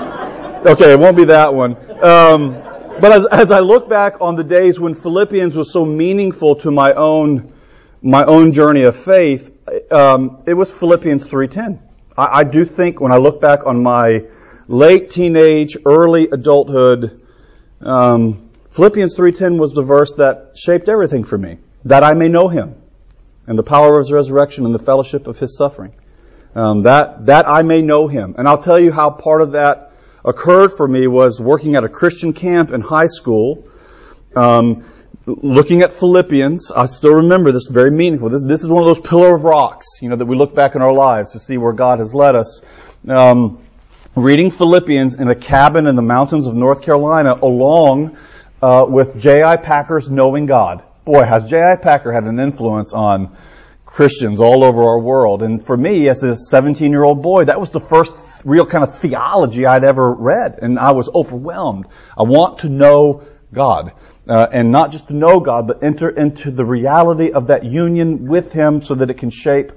okay, 0.65 0.93
it 0.93 0.99
won't 0.99 1.17
be 1.17 1.25
that 1.25 1.53
one. 1.53 1.75
Um, 2.03 2.68
but 2.99 3.11
as, 3.11 3.25
as 3.25 3.51
I 3.51 3.59
look 3.59 3.89
back 3.89 4.15
on 4.21 4.35
the 4.35 4.43
days 4.43 4.79
when 4.79 4.93
Philippians 4.93 5.55
was 5.55 5.71
so 5.71 5.85
meaningful 5.85 6.55
to 6.57 6.71
my 6.71 6.93
own 6.93 7.53
my 8.01 8.23
own 8.23 8.53
journey 8.53 8.83
of 8.83 8.95
faith, 8.95 9.51
um, 9.91 10.43
it 10.47 10.53
was 10.53 10.71
Philippians 10.71 11.25
3:10. 11.25 11.79
I, 12.17 12.39
I 12.39 12.43
do 12.43 12.65
think 12.65 13.01
when 13.01 13.11
I 13.11 13.17
look 13.17 13.41
back 13.41 13.65
on 13.65 13.83
my 13.83 14.25
late 14.67 15.09
teenage, 15.09 15.77
early 15.85 16.29
adulthood, 16.31 17.23
um, 17.81 18.49
Philippians 18.71 19.15
3:10 19.15 19.59
was 19.59 19.73
the 19.73 19.81
verse 19.81 20.13
that 20.13 20.51
shaped 20.55 20.89
everything 20.89 21.23
for 21.23 21.37
me. 21.37 21.57
That 21.85 22.03
I 22.03 22.13
may 22.13 22.27
know 22.27 22.47
Him, 22.47 22.75
and 23.47 23.57
the 23.57 23.63
power 23.63 23.97
of 23.97 24.05
His 24.05 24.11
resurrection, 24.11 24.65
and 24.65 24.75
the 24.75 24.79
fellowship 24.79 25.27
of 25.27 25.39
His 25.39 25.57
suffering. 25.57 25.93
Um, 26.55 26.83
that 26.83 27.25
that 27.27 27.47
I 27.47 27.61
may 27.63 27.81
know 27.81 28.07
Him, 28.07 28.35
and 28.37 28.47
I'll 28.47 28.61
tell 28.61 28.79
you 28.79 28.91
how 28.91 29.09
part 29.11 29.41
of 29.41 29.53
that 29.53 29.88
occurred 30.23 30.71
for 30.71 30.87
me 30.87 31.07
was 31.07 31.39
working 31.39 31.75
at 31.75 31.83
a 31.83 31.89
Christian 31.89 32.33
camp 32.33 32.71
in 32.71 32.81
high 32.81 33.07
school, 33.07 33.67
um, 34.35 34.85
looking 35.25 35.81
at 35.81 35.91
Philippians. 35.91 36.71
I 36.71 36.85
still 36.85 37.15
remember 37.15 37.51
this 37.51 37.67
very 37.67 37.91
meaningful. 37.91 38.29
This, 38.29 38.41
this, 38.41 38.63
is 38.63 38.69
one 38.69 38.83
of 38.83 38.87
those 38.87 38.99
pillar 38.99 39.35
of 39.35 39.43
rocks, 39.43 39.99
you 40.01 40.09
know, 40.09 40.15
that 40.15 40.25
we 40.25 40.35
look 40.35 40.55
back 40.55 40.75
in 40.75 40.81
our 40.81 40.93
lives 40.93 41.33
to 41.33 41.39
see 41.39 41.57
where 41.57 41.73
God 41.73 41.99
has 41.99 42.13
led 42.13 42.35
us. 42.35 42.61
Um, 43.07 43.59
reading 44.15 44.51
Philippians 44.51 45.15
in 45.15 45.29
a 45.29 45.35
cabin 45.35 45.87
in 45.87 45.95
the 45.95 46.01
mountains 46.01 46.47
of 46.47 46.55
North 46.55 46.81
Carolina 46.81 47.35
along 47.41 48.17
uh, 48.61 48.85
with 48.87 49.19
J.I. 49.19 49.57
Packer's 49.57 50.09
Knowing 50.09 50.45
God. 50.45 50.83
Boy, 51.05 51.23
has 51.23 51.49
J.I. 51.49 51.77
Packer 51.77 52.11
had 52.11 52.25
an 52.25 52.39
influence 52.39 52.93
on 52.93 53.35
Christians 53.85 54.41
all 54.41 54.63
over 54.63 54.83
our 54.83 54.99
world. 54.99 55.41
And 55.41 55.65
for 55.65 55.75
me, 55.75 56.09
as 56.09 56.23
a 56.23 56.35
17 56.35 56.91
year 56.91 57.03
old 57.03 57.21
boy, 57.21 57.45
that 57.45 57.59
was 57.59 57.71
the 57.71 57.79
first 57.79 58.13
real 58.45 58.65
kind 58.65 58.83
of 58.83 58.97
theology 58.97 59.65
I'd 59.65 59.83
ever 59.83 60.11
read, 60.11 60.59
and 60.61 60.79
I 60.79 60.91
was 60.91 61.09
overwhelmed. 61.13 61.87
I 62.17 62.23
want 62.23 62.59
to 62.59 62.69
know 62.69 63.23
God. 63.53 63.93
Uh, 64.27 64.47
and 64.51 64.71
not 64.71 64.91
just 64.91 65.07
to 65.07 65.15
know 65.15 65.39
God, 65.39 65.67
but 65.67 65.83
enter 65.83 66.09
into 66.09 66.51
the 66.51 66.63
reality 66.63 67.31
of 67.31 67.47
that 67.47 67.63
union 67.63 68.27
with 68.27 68.53
Him 68.53 68.81
so 68.81 68.93
that 68.95 69.09
it 69.09 69.17
can 69.17 69.31
shape 69.31 69.71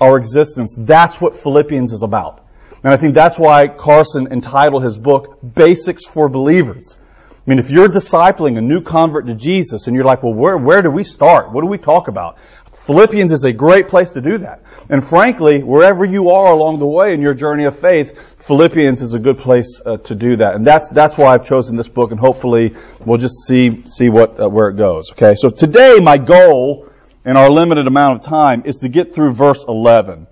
our 0.00 0.18
existence. 0.18 0.74
That's 0.76 1.20
what 1.20 1.34
Philippians 1.36 1.92
is 1.92 2.02
about. 2.02 2.44
And 2.82 2.92
I 2.92 2.96
think 2.96 3.14
that's 3.14 3.38
why 3.38 3.68
Carson 3.68 4.32
entitled 4.32 4.82
his 4.82 4.98
book 4.98 5.38
Basics 5.54 6.04
for 6.04 6.28
Believers. 6.28 6.98
I 7.30 7.50
mean, 7.50 7.58
if 7.58 7.70
you're 7.70 7.88
discipling 7.88 8.58
a 8.58 8.60
new 8.60 8.82
convert 8.82 9.26
to 9.26 9.34
Jesus 9.34 9.86
and 9.86 9.94
you're 9.94 10.04
like, 10.04 10.22
well, 10.22 10.34
where, 10.34 10.56
where 10.56 10.82
do 10.82 10.90
we 10.90 11.04
start? 11.04 11.52
What 11.52 11.62
do 11.62 11.68
we 11.68 11.78
talk 11.78 12.08
about? 12.08 12.38
Philippians 12.72 13.32
is 13.32 13.44
a 13.44 13.52
great 13.52 13.88
place 13.88 14.10
to 14.10 14.20
do 14.20 14.38
that. 14.38 14.62
And 14.88 15.06
frankly, 15.06 15.62
wherever 15.62 16.04
you 16.04 16.30
are 16.30 16.52
along 16.52 16.78
the 16.78 16.86
way 16.86 17.14
in 17.14 17.20
your 17.20 17.34
journey 17.34 17.64
of 17.64 17.78
faith, 17.78 18.36
Philippians 18.40 19.02
is 19.02 19.14
a 19.14 19.18
good 19.18 19.38
place 19.38 19.80
uh, 19.84 19.98
to 19.98 20.14
do 20.14 20.36
that. 20.36 20.54
And 20.54 20.66
that's 20.66 20.88
that's 20.88 21.16
why 21.16 21.34
I've 21.34 21.44
chosen 21.44 21.76
this 21.76 21.88
book, 21.88 22.10
and 22.10 22.18
hopefully 22.18 22.74
we'll 23.04 23.18
just 23.18 23.46
see 23.46 23.82
see 23.86 24.08
what 24.08 24.40
uh, 24.40 24.48
where 24.48 24.68
it 24.68 24.76
goes. 24.76 25.12
Okay, 25.12 25.34
so 25.36 25.48
today 25.48 25.98
my 26.00 26.18
goal 26.18 26.88
in 27.24 27.36
our 27.36 27.50
limited 27.50 27.86
amount 27.86 28.20
of 28.20 28.26
time 28.26 28.62
is 28.64 28.78
to 28.78 28.88
get 28.88 29.14
through 29.14 29.32
verse 29.32 29.64
11, 29.68 30.26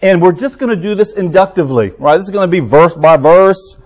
and 0.00 0.22
we're 0.22 0.32
just 0.32 0.58
going 0.60 0.70
to 0.70 0.80
do 0.80 0.94
this 0.94 1.14
inductively. 1.14 1.92
Right? 1.98 2.18
This 2.18 2.26
is 2.26 2.30
going 2.30 2.48
to 2.48 2.52
be 2.52 2.60
verse 2.60 2.94
by 2.94 3.16
verse. 3.16 3.78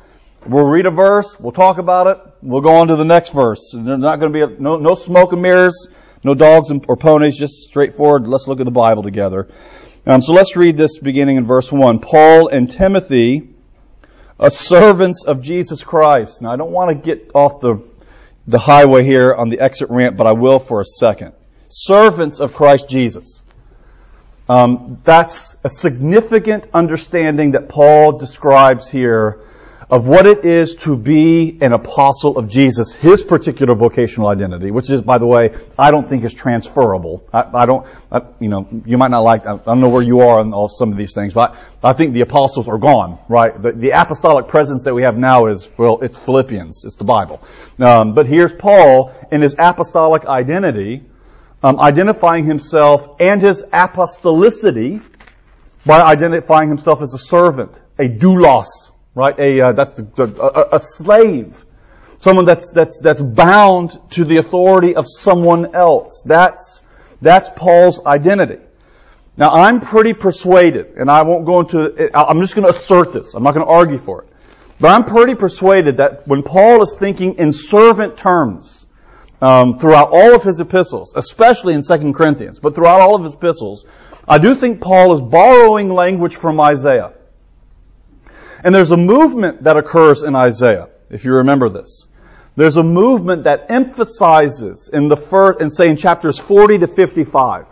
We'll 0.47 0.67
read 0.67 0.87
a 0.87 0.91
verse, 0.91 1.39
we'll 1.39 1.53
talk 1.53 1.77
about 1.77 2.07
it, 2.07 2.19
we'll 2.41 2.63
go 2.63 2.77
on 2.77 2.89
to 2.89 2.97
the 2.97 3.05
next 3.05 3.35
verse. 3.35 3.75
There's 3.77 3.99
not 3.99 4.21
going 4.21 4.33
to 4.33 4.47
be 4.47 4.55
a, 4.55 4.59
no, 4.59 4.77
no 4.77 4.95
smoke 4.95 5.33
and 5.33 5.43
mirrors. 5.43 5.89
No 6.23 6.35
dogs 6.35 6.71
or 6.87 6.97
ponies, 6.97 7.39
just 7.39 7.63
straightforward. 7.63 8.27
Let's 8.27 8.47
look 8.47 8.61
at 8.61 8.67
the 8.67 8.71
Bible 8.71 9.03
together. 9.03 9.49
Um, 10.07 10.21
so 10.21 10.33
let's 10.33 10.57
read 10.57 10.77
this 10.77 10.99
beginning 10.99 11.37
in 11.37 11.47
verse 11.47 11.71
1. 11.73 12.01
Paul 12.01 12.49
and 12.49 12.71
Timothy, 12.71 13.49
a 14.39 14.51
servants 14.51 15.25
of 15.25 15.43
Jesus 15.43 15.83
Christ. 15.83 16.43
Now 16.43 16.51
I 16.51 16.57
don't 16.57 16.73
want 16.73 16.91
to 16.91 16.95
get 16.95 17.31
off 17.35 17.61
the, 17.61 17.83
the 18.47 18.59
highway 18.59 19.05
here 19.05 19.35
on 19.35 19.49
the 19.49 19.61
exit 19.61 19.91
ramp, 19.91 20.17
but 20.17 20.27
I 20.27 20.33
will 20.33 20.59
for 20.59 20.81
a 20.81 20.85
second. 20.85 21.33
Servants 21.69 22.41
of 22.41 22.55
Christ 22.55 22.89
Jesus. 22.89 23.43
Um, 24.49 24.99
that's 25.05 25.57
a 25.63 25.69
significant 25.69 26.65
understanding 26.75 27.53
that 27.53 27.69
Paul 27.69 28.19
describes 28.19 28.91
here 28.91 29.41
of 29.91 30.07
what 30.07 30.25
it 30.25 30.45
is 30.45 30.77
to 30.77 30.97
be 30.97 31.59
an 31.61 31.73
apostle 31.73 32.39
of 32.39 32.49
Jesus, 32.49 32.95
his 32.95 33.25
particular 33.25 33.75
vocational 33.75 34.29
identity, 34.29 34.71
which 34.71 34.89
is, 34.89 35.01
by 35.01 35.19
the 35.19 35.27
way, 35.27 35.53
I 35.77 35.91
don't 35.91 36.09
think 36.09 36.23
is 36.23 36.33
transferable. 36.33 37.25
I, 37.33 37.63
I 37.63 37.67
don't, 37.67 37.87
I, 38.11 38.23
you 38.39 38.49
know, 38.49 38.69
you 38.87 38.97
might 38.99 39.11
not 39.11 39.21
like, 39.21 39.47
I 39.47 39.57
don't 39.57 39.81
know 39.81 39.89
where 39.89 40.03
you 40.03 40.21
are 40.21 40.39
on 40.39 40.55
all 40.55 40.69
some 40.69 40.93
of 40.93 40.97
these 40.97 41.13
things, 41.13 41.35
but 41.35 41.57
I 41.83 41.93
think 41.93 42.13
the 42.13 42.21
apostles 42.21 42.69
are 42.69 42.79
gone, 42.79 43.19
right? 43.29 43.61
The, 43.61 43.73
the 43.73 43.91
apostolic 43.91 44.47
presence 44.47 44.85
that 44.85 44.95
we 44.95 45.03
have 45.03 45.19
now 45.19 45.47
is, 45.47 45.69
well, 45.77 46.01
it's 46.03 46.17
Philippians, 46.17 46.85
it's 46.85 46.97
the 46.97 47.05
Bible. 47.05 47.43
Um, 47.81 48.15
but 48.15 48.29
here's 48.29 48.53
Paul 48.53 49.13
in 49.33 49.43
his 49.43 49.57
apostolic 49.59 50.25
identity, 50.25 51.03
um, 51.65 51.81
identifying 51.81 52.45
himself 52.45 53.17
and 53.19 53.43
his 53.43 53.65
apostolicity 53.65 55.03
by 55.85 56.01
identifying 56.01 56.69
himself 56.69 57.03
as 57.03 57.13
a 57.13 57.19
servant, 57.19 57.73
a 57.99 58.05
doulos, 58.05 58.93
right? 59.15 59.39
A 59.39 59.61
uh, 59.61 59.73
that's 59.73 59.93
the, 59.93 60.25
a, 60.41 60.77
a 60.77 60.79
slave, 60.79 61.65
someone 62.19 62.45
that's 62.45 62.71
that's 62.71 63.01
that's 63.01 63.21
bound 63.21 63.99
to 64.11 64.25
the 64.25 64.39
authority 64.39 64.95
of 64.95 65.07
someone 65.07 65.75
else. 65.75 66.23
That's 66.25 66.83
that's 67.21 67.49
Paul's 67.57 68.05
identity. 68.05 68.59
Now 69.37 69.51
I'm 69.51 69.81
pretty 69.81 70.13
persuaded, 70.13 70.95
and 70.97 71.11
I 71.11 71.23
won't 71.23 71.47
go 71.47 71.61
into. 71.61 72.11
I'm 72.17 72.41
just 72.41 72.55
going 72.55 72.71
to 72.71 72.79
assert 72.79 73.13
this. 73.13 73.35
I'm 73.35 73.43
not 73.43 73.55
going 73.55 73.67
to 73.67 73.73
argue 73.73 73.99
for 73.99 74.23
it, 74.23 74.29
but 74.79 74.89
I'm 74.89 75.05
pretty 75.05 75.35
persuaded 75.35 75.99
that 75.99 76.27
when 76.27 76.43
Paul 76.43 76.83
is 76.83 76.95
thinking 76.99 77.37
in 77.37 77.53
servant 77.53 78.17
terms. 78.17 78.87
Um, 79.43 79.79
throughout 79.79 80.11
all 80.13 80.35
of 80.35 80.43
his 80.43 80.61
epistles, 80.61 81.15
especially 81.17 81.73
in 81.73 81.81
2 81.81 82.13
Corinthians, 82.13 82.59
but 82.59 82.75
throughout 82.75 83.01
all 83.01 83.15
of 83.15 83.25
his 83.25 83.33
epistles, 83.33 83.87
I 84.29 84.37
do 84.37 84.55
think 84.55 84.83
Paul 84.83 85.15
is 85.15 85.23
borrowing 85.23 85.89
language 85.89 86.37
from 86.37 86.61
Isaiah. 86.61 87.15
And 88.63 88.75
there's 88.75 88.91
a 88.91 88.97
movement 88.97 89.65
that 89.65 89.77
occurs 89.77 90.23
in 90.23 90.35
Isaiah, 90.35 90.89
if 91.11 91.25
you 91.25 91.35
remember 91.35 91.69
this. 91.69 92.09
There's 92.57 92.77
a 92.77 92.83
movement 92.83 93.45
that 93.45 93.67
emphasizes 93.71 94.91
in 94.93 95.09
the 95.09 95.17
first, 95.17 95.61
and 95.61 95.73
say 95.73 95.89
in 95.89 95.97
chapters 95.97 96.39
40 96.39 96.79
to 96.79 96.87
55. 96.87 97.67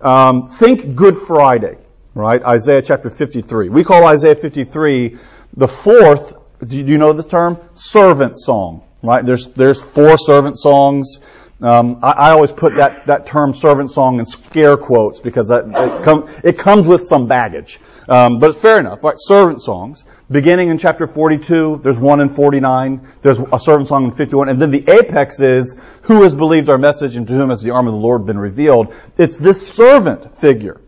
Um, 0.00 0.46
think 0.46 0.94
Good 0.94 1.16
Friday, 1.16 1.76
right? 2.14 2.42
Isaiah 2.42 2.82
chapter 2.82 3.10
53. 3.10 3.68
We 3.68 3.84
call 3.84 4.06
Isaiah 4.06 4.34
53 4.34 5.18
the 5.56 5.68
fourth, 5.68 6.34
do 6.66 6.76
you 6.76 6.98
know 6.98 7.12
this 7.12 7.26
term? 7.26 7.58
Servant 7.74 8.38
song, 8.38 8.84
right? 9.02 9.24
There's, 9.24 9.46
there's 9.50 9.82
four 9.82 10.16
servant 10.16 10.58
songs. 10.58 11.18
Um, 11.60 12.00
I, 12.02 12.10
I, 12.10 12.30
always 12.32 12.52
put 12.52 12.74
that, 12.74 13.06
that 13.06 13.24
term 13.26 13.54
servant 13.54 13.90
song 13.90 14.18
in 14.18 14.26
scare 14.26 14.76
quotes 14.76 15.20
because 15.20 15.48
that, 15.48 15.64
it, 15.66 16.04
com, 16.04 16.28
it 16.44 16.58
comes 16.58 16.86
with 16.86 17.08
some 17.08 17.28
baggage. 17.28 17.80
Um, 18.10 18.38
but 18.38 18.50
it's 18.50 18.60
fair 18.60 18.78
enough. 18.78 19.02
Right? 19.02 19.14
Servant 19.16 19.62
songs. 19.62 20.04
Beginning 20.30 20.68
in 20.68 20.76
chapter 20.76 21.06
42, 21.06 21.80
there's 21.82 21.98
one 21.98 22.20
in 22.20 22.28
49, 22.28 23.08
there's 23.22 23.38
a 23.38 23.58
servant 23.58 23.86
song 23.86 24.04
in 24.04 24.12
51, 24.12 24.48
and 24.48 24.60
then 24.60 24.70
the 24.70 24.84
apex 24.88 25.40
is, 25.40 25.80
who 26.02 26.24
has 26.24 26.34
believed 26.34 26.68
our 26.68 26.78
message 26.78 27.16
and 27.16 27.26
to 27.28 27.32
whom 27.32 27.50
has 27.50 27.62
the 27.62 27.70
arm 27.70 27.86
of 27.86 27.94
the 27.94 28.00
Lord 28.00 28.26
been 28.26 28.38
revealed? 28.38 28.92
It's 29.16 29.36
this 29.36 29.72
servant 29.72 30.36
figure, 30.36 30.80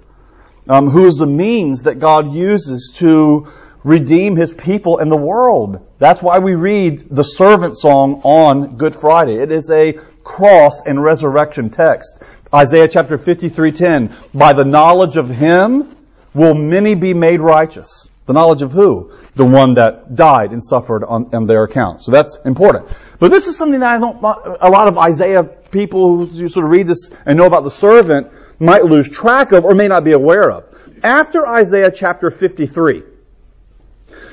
um, 0.68 0.90
who 0.90 1.06
is 1.06 1.14
the 1.14 1.26
means 1.26 1.84
that 1.84 2.00
God 2.00 2.32
uses 2.32 2.92
to 2.96 3.46
redeem 3.84 4.36
his 4.36 4.52
people 4.52 4.98
and 4.98 5.10
the 5.10 5.16
world. 5.16 5.86
That's 5.98 6.22
why 6.22 6.38
we 6.38 6.54
read 6.54 7.06
the 7.10 7.22
servant 7.22 7.76
song 7.76 8.20
on 8.24 8.76
Good 8.76 8.94
Friday. 8.94 9.34
It 9.34 9.52
is 9.52 9.70
a 9.70 9.94
cross 10.24 10.82
and 10.84 11.02
resurrection 11.02 11.70
text. 11.70 12.22
Isaiah 12.52 12.88
chapter 12.88 13.16
53:10, 13.16 14.12
by 14.34 14.52
the 14.52 14.64
knowledge 14.64 15.16
of 15.16 15.28
him 15.28 15.86
will 16.34 16.54
many 16.54 16.94
be 16.94 17.14
made 17.14 17.40
righteous. 17.40 18.08
The 18.26 18.34
knowledge 18.34 18.60
of 18.60 18.72
who? 18.72 19.10
The 19.36 19.44
one 19.44 19.74
that 19.74 20.14
died 20.14 20.52
and 20.52 20.62
suffered 20.62 21.02
on, 21.02 21.34
on 21.34 21.46
their 21.46 21.64
account. 21.64 22.02
So 22.02 22.12
that's 22.12 22.36
important. 22.44 22.94
But 23.18 23.30
this 23.30 23.46
is 23.46 23.56
something 23.56 23.80
that 23.80 23.96
I 23.96 23.98
don't, 23.98 24.22
a 24.22 24.68
lot 24.68 24.86
of 24.86 24.98
Isaiah 24.98 25.44
people 25.44 26.26
who 26.26 26.48
sort 26.48 26.64
of 26.64 26.70
read 26.70 26.86
this 26.86 27.10
and 27.24 27.38
know 27.38 27.46
about 27.46 27.64
the 27.64 27.70
servant 27.70 28.28
might 28.58 28.84
lose 28.84 29.08
track 29.08 29.52
of 29.52 29.64
or 29.64 29.74
may 29.74 29.88
not 29.88 30.04
be 30.04 30.12
aware 30.12 30.50
of. 30.50 30.64
After 31.02 31.48
Isaiah 31.48 31.90
chapter 31.90 32.30
53, 32.30 33.02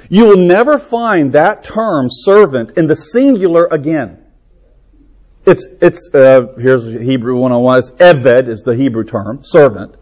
you 0.10 0.26
will 0.26 0.38
never 0.38 0.78
find 0.78 1.34
that 1.34 1.64
term 1.64 2.08
servant 2.10 2.74
in 2.78 2.88
the 2.88 2.96
singular 2.96 3.66
again. 3.66 4.24
It's, 5.46 5.68
it's, 5.82 6.10
uh, 6.14 6.54
here's 6.58 6.86
Hebrew 6.86 7.36
101, 7.36 7.80
it's 7.80 7.92
Eved 7.92 8.48
is 8.50 8.64
the 8.64 8.76
Hebrew 8.76 9.04
term, 9.04 9.44
servant. 9.44 9.96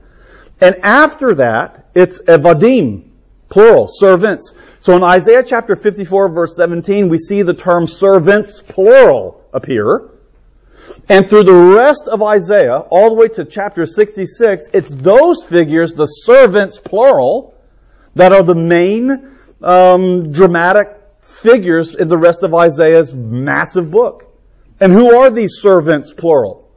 And 0.61 0.77
after 0.83 1.35
that, 1.35 1.89
it's 1.93 2.21
Evadim, 2.21 3.09
plural, 3.49 3.87
servants. 3.89 4.55
So 4.79 4.95
in 4.95 5.03
Isaiah 5.03 5.43
chapter 5.43 5.75
54 5.75 6.29
verse 6.29 6.55
17, 6.55 7.09
we 7.09 7.17
see 7.17 7.41
the 7.41 7.53
term 7.53 7.87
servants, 7.87 8.61
plural, 8.61 9.43
appear. 9.53 10.09
And 11.09 11.25
through 11.25 11.43
the 11.43 11.53
rest 11.53 12.07
of 12.07 12.21
Isaiah, 12.21 12.77
all 12.77 13.09
the 13.09 13.15
way 13.15 13.27
to 13.29 13.45
chapter 13.45 13.85
66, 13.85 14.69
it's 14.73 14.93
those 14.93 15.43
figures, 15.43 15.93
the 15.93 16.05
servants, 16.05 16.79
plural, 16.79 17.55
that 18.15 18.31
are 18.31 18.43
the 18.43 18.55
main 18.55 19.32
um, 19.63 20.31
dramatic 20.31 20.89
figures 21.21 21.95
in 21.95 22.07
the 22.07 22.17
rest 22.17 22.43
of 22.43 22.53
Isaiah's 22.53 23.15
massive 23.15 23.89
book. 23.89 24.29
And 24.79 24.91
who 24.91 25.15
are 25.17 25.29
these 25.29 25.59
servants, 25.61 26.13
plural? 26.13 26.69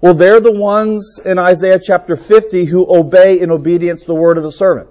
Well, 0.00 0.14
they're 0.14 0.40
the 0.40 0.52
ones 0.52 1.20
in 1.24 1.38
Isaiah 1.38 1.78
chapter 1.78 2.16
50 2.16 2.64
who 2.64 2.86
obey 2.92 3.40
in 3.40 3.50
obedience 3.50 4.02
the 4.02 4.14
word 4.14 4.36
of 4.36 4.42
the 4.42 4.50
servant. 4.50 4.88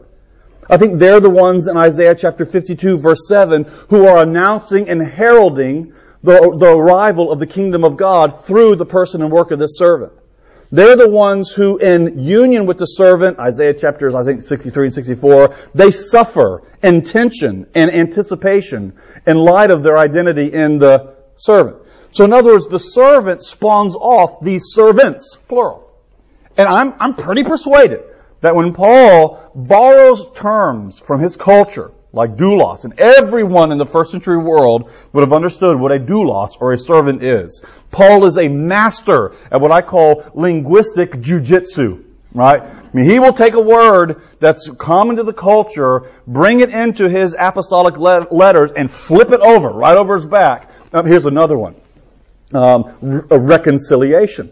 I 0.69 0.77
think 0.77 0.99
they're 0.99 1.19
the 1.19 1.29
ones 1.29 1.67
in 1.67 1.75
Isaiah 1.75 2.15
chapter 2.15 2.45
52 2.45 2.97
verse 2.97 3.27
7 3.27 3.63
who 3.89 4.05
are 4.05 4.23
announcing 4.23 4.89
and 4.89 5.01
heralding 5.01 5.93
the, 6.23 6.55
the 6.57 6.69
arrival 6.69 7.31
of 7.31 7.39
the 7.39 7.47
kingdom 7.47 7.83
of 7.83 7.97
God 7.97 8.45
through 8.45 8.75
the 8.75 8.85
person 8.85 9.21
and 9.21 9.31
work 9.31 9.51
of 9.51 9.59
this 9.59 9.77
servant. 9.77 10.13
They're 10.71 10.95
the 10.95 11.09
ones 11.09 11.51
who, 11.51 11.77
in 11.77 12.19
union 12.19 12.65
with 12.65 12.77
the 12.77 12.85
servant, 12.85 13.39
Isaiah 13.39 13.73
chapters, 13.73 14.15
I 14.15 14.23
think 14.23 14.41
63 14.41 14.85
and 14.85 14.93
64, 14.93 15.55
they 15.75 15.91
suffer 15.91 16.63
in 16.81 17.01
tension 17.01 17.67
and 17.75 17.91
anticipation 17.91 18.93
in 19.27 19.37
light 19.37 19.69
of 19.69 19.83
their 19.83 19.97
identity 19.97 20.53
in 20.53 20.77
the 20.77 21.15
servant. 21.35 21.77
So 22.11 22.23
in 22.23 22.31
other 22.31 22.53
words, 22.53 22.67
the 22.67 22.79
servant 22.79 23.43
spawns 23.43 23.95
off 23.95 24.41
these 24.41 24.63
servants, 24.67 25.35
plural. 25.35 25.91
And 26.57 26.67
I'm, 26.67 26.93
I'm 26.99 27.15
pretty 27.15 27.43
persuaded 27.43 28.03
that 28.39 28.55
when 28.55 28.73
Paul 28.73 29.51
borrows 29.53 30.31
terms 30.31 30.99
from 30.99 31.21
his 31.21 31.35
culture, 31.35 31.91
like 32.13 32.35
doulos, 32.35 32.83
and 32.83 32.99
everyone 32.99 33.71
in 33.71 33.77
the 33.77 33.85
first 33.85 34.11
century 34.11 34.37
world 34.37 34.91
would 35.13 35.21
have 35.21 35.33
understood 35.33 35.79
what 35.79 35.91
a 35.91 35.99
doulos 35.99 36.57
or 36.59 36.73
a 36.73 36.77
servant 36.77 37.23
is. 37.23 37.61
Paul 37.89 38.25
is 38.25 38.37
a 38.37 38.47
master 38.47 39.33
at 39.51 39.61
what 39.61 39.71
I 39.71 39.81
call 39.81 40.23
linguistic 40.33 41.13
jujitsu, 41.13 42.03
right? 42.33 42.61
I 42.61 42.89
mean, 42.93 43.09
he 43.09 43.19
will 43.19 43.33
take 43.33 43.53
a 43.53 43.61
word 43.61 44.21
that's 44.39 44.69
common 44.71 45.15
to 45.17 45.23
the 45.23 45.33
culture, 45.33 46.11
bring 46.27 46.59
it 46.59 46.69
into 46.69 47.09
his 47.09 47.35
apostolic 47.37 47.97
letters, 47.97 48.71
and 48.73 48.91
flip 48.91 49.31
it 49.31 49.39
over, 49.39 49.69
right 49.69 49.97
over 49.97 50.15
his 50.15 50.25
back. 50.25 50.69
Here's 50.91 51.25
another 51.25 51.57
one 51.57 51.75
um, 52.53 52.95
reconciliation. 53.29 54.51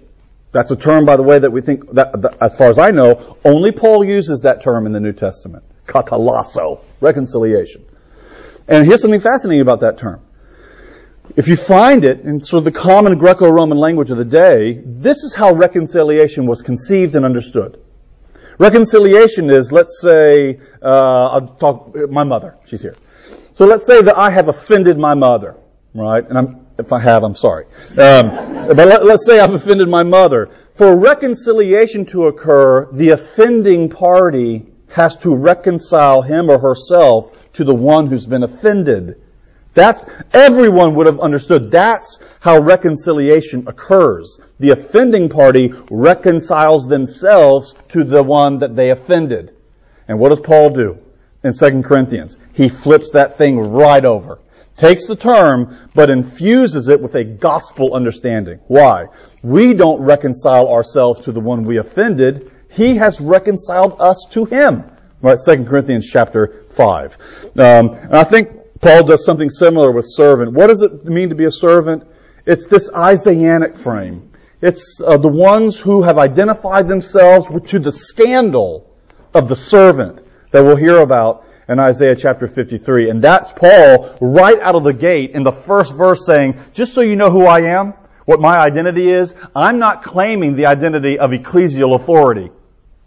That's 0.51 0.72
a 0.72 0.75
term, 0.75 1.06
by 1.06 1.16
the 1.16 1.24
way, 1.24 1.38
that 1.38 1.51
we 1.51 1.62
think, 1.62 1.92
that, 1.94 2.22
that, 2.22 2.38
as 2.42 2.58
far 2.58 2.70
as 2.70 2.80
I 2.80 2.92
know, 2.92 3.38
only 3.46 3.72
Paul 3.72 4.04
uses 4.04 4.42
that 4.42 4.63
term 4.63 4.88
in 4.88 4.94
the 4.94 5.00
New 5.00 5.13
Testament. 5.13 5.63
Katallasso, 5.89 6.81
reconciliation. 7.01 7.84
And 8.67 8.86
here's 8.86 9.01
something 9.01 9.19
fascinating 9.19 9.62
about 9.62 9.79
that 9.81 9.98
term. 9.98 10.22
If 11.36 11.48
you 11.48 11.55
find 11.55 12.05
it 12.05 12.22
in 12.22 12.41
sort 12.41 12.60
of 12.60 12.65
the 12.65 12.72
common 12.72 13.17
Greco-Roman 13.17 13.77
language 13.77 14.12
of 14.12 14.17
the 14.17 14.25
day, 14.25 14.81
this 14.86 15.24
is 15.24 15.34
how 15.34 15.53
reconciliation 15.53 16.46
was 16.46 16.62
conceived 16.62 17.15
and 17.15 17.25
understood. 17.25 17.79
Reconciliation 18.58 19.50
is, 19.50 19.72
let's 19.72 20.01
say, 20.01 20.60
uh, 20.81 21.27
I'll 21.34 21.48
talk, 21.48 21.96
my 22.10 22.24
mother, 22.24 22.55
she's 22.65 22.81
here. 22.81 22.96
So 23.55 23.65
let's 23.65 23.86
say 23.86 24.01
that 24.01 24.17
I 24.17 24.29
have 24.29 24.48
offended 24.48 24.98
my 24.98 25.13
mother, 25.13 25.55
right? 25.93 26.27
And 26.27 26.38
I'm, 26.38 26.67
if 26.77 26.91
I 26.91 27.00
have, 27.00 27.24
I'm 27.24 27.36
sorry. 27.36 27.65
Um, 27.91 28.67
but 28.75 28.88
let, 28.88 29.05
let's 29.05 29.25
say 29.25 29.39
I've 29.39 29.53
offended 29.53 29.88
my 29.88 30.03
mother. 30.03 30.50
For 30.75 30.96
reconciliation 30.96 32.05
to 32.08 32.27
occur, 32.27 32.89
the 32.91 33.10
offending 33.10 33.89
party 33.89 34.65
has 34.91 35.15
to 35.17 35.36
reconcile 35.36 36.22
him 36.22 36.50
or 36.50 36.60
herself 36.60 37.51
to 37.53 37.63
the 37.63 37.74
one 37.74 38.08
who's 38.08 38.25
been 38.25 38.43
offended. 38.43 39.22
That's, 39.74 40.03
everyone 40.34 40.96
would 40.96 41.05
have 41.05 41.19
understood. 41.19 41.69
That's 41.72 42.17
how 42.39 42.60
reconciliation 42.60 43.67
occurs. 43.67 44.39
The 44.60 44.72
offending 44.72 45.29
party 45.29 45.74
reconciles 45.91 46.88
themselves 46.88 47.75
to 47.89 48.03
the 48.03 48.24
one 48.24 48.60
that 48.60 48.75
they 48.75 48.89
offended. 48.89 49.55
And 50.08 50.19
what 50.19 50.29
does 50.29 50.39
Paul 50.39 50.72
do 50.72 50.98
in 51.43 51.53
2 51.53 51.84
Corinthians? 51.84 52.38
He 52.53 52.67
flips 52.67 53.12
that 53.12 53.38
thing 53.38 53.60
right 53.60 54.03
over 54.03 54.39
takes 54.79 55.05
the 55.05 55.15
term, 55.15 55.77
but 55.93 56.10
infuses 56.10 56.88
it 56.88 57.00
with 57.00 57.15
a 57.15 57.24
gospel 57.24 57.93
understanding. 57.93 58.60
Why? 58.67 59.08
We 59.43 59.74
don't 59.74 60.01
reconcile 60.01 60.69
ourselves 60.69 61.19
to 61.22 61.31
the 61.31 61.41
one 61.41 61.63
we 61.63 61.77
offended. 61.77 62.51
He 62.69 62.95
has 62.97 63.19
reconciled 63.19 63.99
us 63.99 64.25
to 64.31 64.45
Him. 64.45 64.85
Right, 65.21 65.38
2 65.43 65.65
Corinthians 65.65 66.07
chapter 66.07 66.65
5. 66.69 67.17
Um, 67.57 67.89
and 67.89 68.15
I 68.15 68.23
think 68.23 68.51
Paul 68.79 69.03
does 69.03 69.25
something 69.25 69.49
similar 69.49 69.91
with 69.91 70.05
servant. 70.07 70.53
What 70.53 70.67
does 70.67 70.81
it 70.81 71.03
mean 71.05 71.29
to 71.29 71.35
be 71.35 71.45
a 71.45 71.51
servant? 71.51 72.07
It's 72.45 72.67
this 72.67 72.89
Isaianic 72.95 73.77
frame. 73.77 74.31
It's 74.61 75.01
uh, 75.05 75.17
the 75.17 75.27
ones 75.27 75.77
who 75.77 76.03
have 76.03 76.17
identified 76.17 76.88
themselves 76.88 77.47
to 77.71 77.79
the 77.79 77.91
scandal 77.91 78.89
of 79.33 79.49
the 79.49 79.55
servant 79.55 80.25
that 80.51 80.63
we'll 80.63 80.75
hear 80.77 80.99
about 80.99 81.45
in 81.67 81.79
Isaiah 81.79 82.15
chapter 82.15 82.47
53. 82.47 83.09
And 83.09 83.21
that's 83.21 83.53
Paul 83.53 84.17
right 84.21 84.59
out 84.59 84.75
of 84.75 84.83
the 84.83 84.93
gate 84.93 85.31
in 85.31 85.43
the 85.43 85.51
first 85.51 85.93
verse 85.93 86.25
saying, 86.25 86.59
just 86.73 86.93
so 86.93 87.01
you 87.01 87.15
know 87.15 87.29
who 87.29 87.45
I 87.45 87.79
am, 87.79 87.93
what 88.25 88.39
my 88.39 88.57
identity 88.57 89.09
is, 89.09 89.35
I'm 89.55 89.79
not 89.79 90.03
claiming 90.03 90.55
the 90.55 90.65
identity 90.67 91.19
of 91.19 91.31
ecclesial 91.31 91.95
authority. 91.95 92.51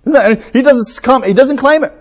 He 0.04 0.62
doesn't 0.62 1.02
come, 1.02 1.22
he 1.22 1.32
doesn't 1.32 1.58
claim 1.58 1.84
it. 1.84 1.92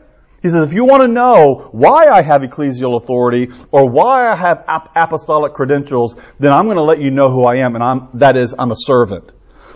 He 0.41 0.49
says, 0.49 0.67
if 0.67 0.73
you 0.73 0.85
want 0.85 1.03
to 1.03 1.07
know 1.07 1.69
why 1.71 2.07
I 2.07 2.23
have 2.23 2.41
ecclesial 2.41 2.97
authority 2.97 3.49
or 3.71 3.87
why 3.87 4.27
I 4.27 4.35
have 4.35 4.65
apostolic 4.95 5.53
credentials, 5.53 6.17
then 6.39 6.51
I'm 6.51 6.65
going 6.65 6.77
to 6.77 6.83
let 6.83 6.99
you 6.99 7.11
know 7.11 7.29
who 7.29 7.45
I 7.45 7.57
am, 7.57 7.75
and 7.75 7.83
I'm, 7.83 8.07
that 8.15 8.35
is, 8.35 8.55
I'm 8.57 8.71
a 8.71 8.75
servant. 8.75 9.31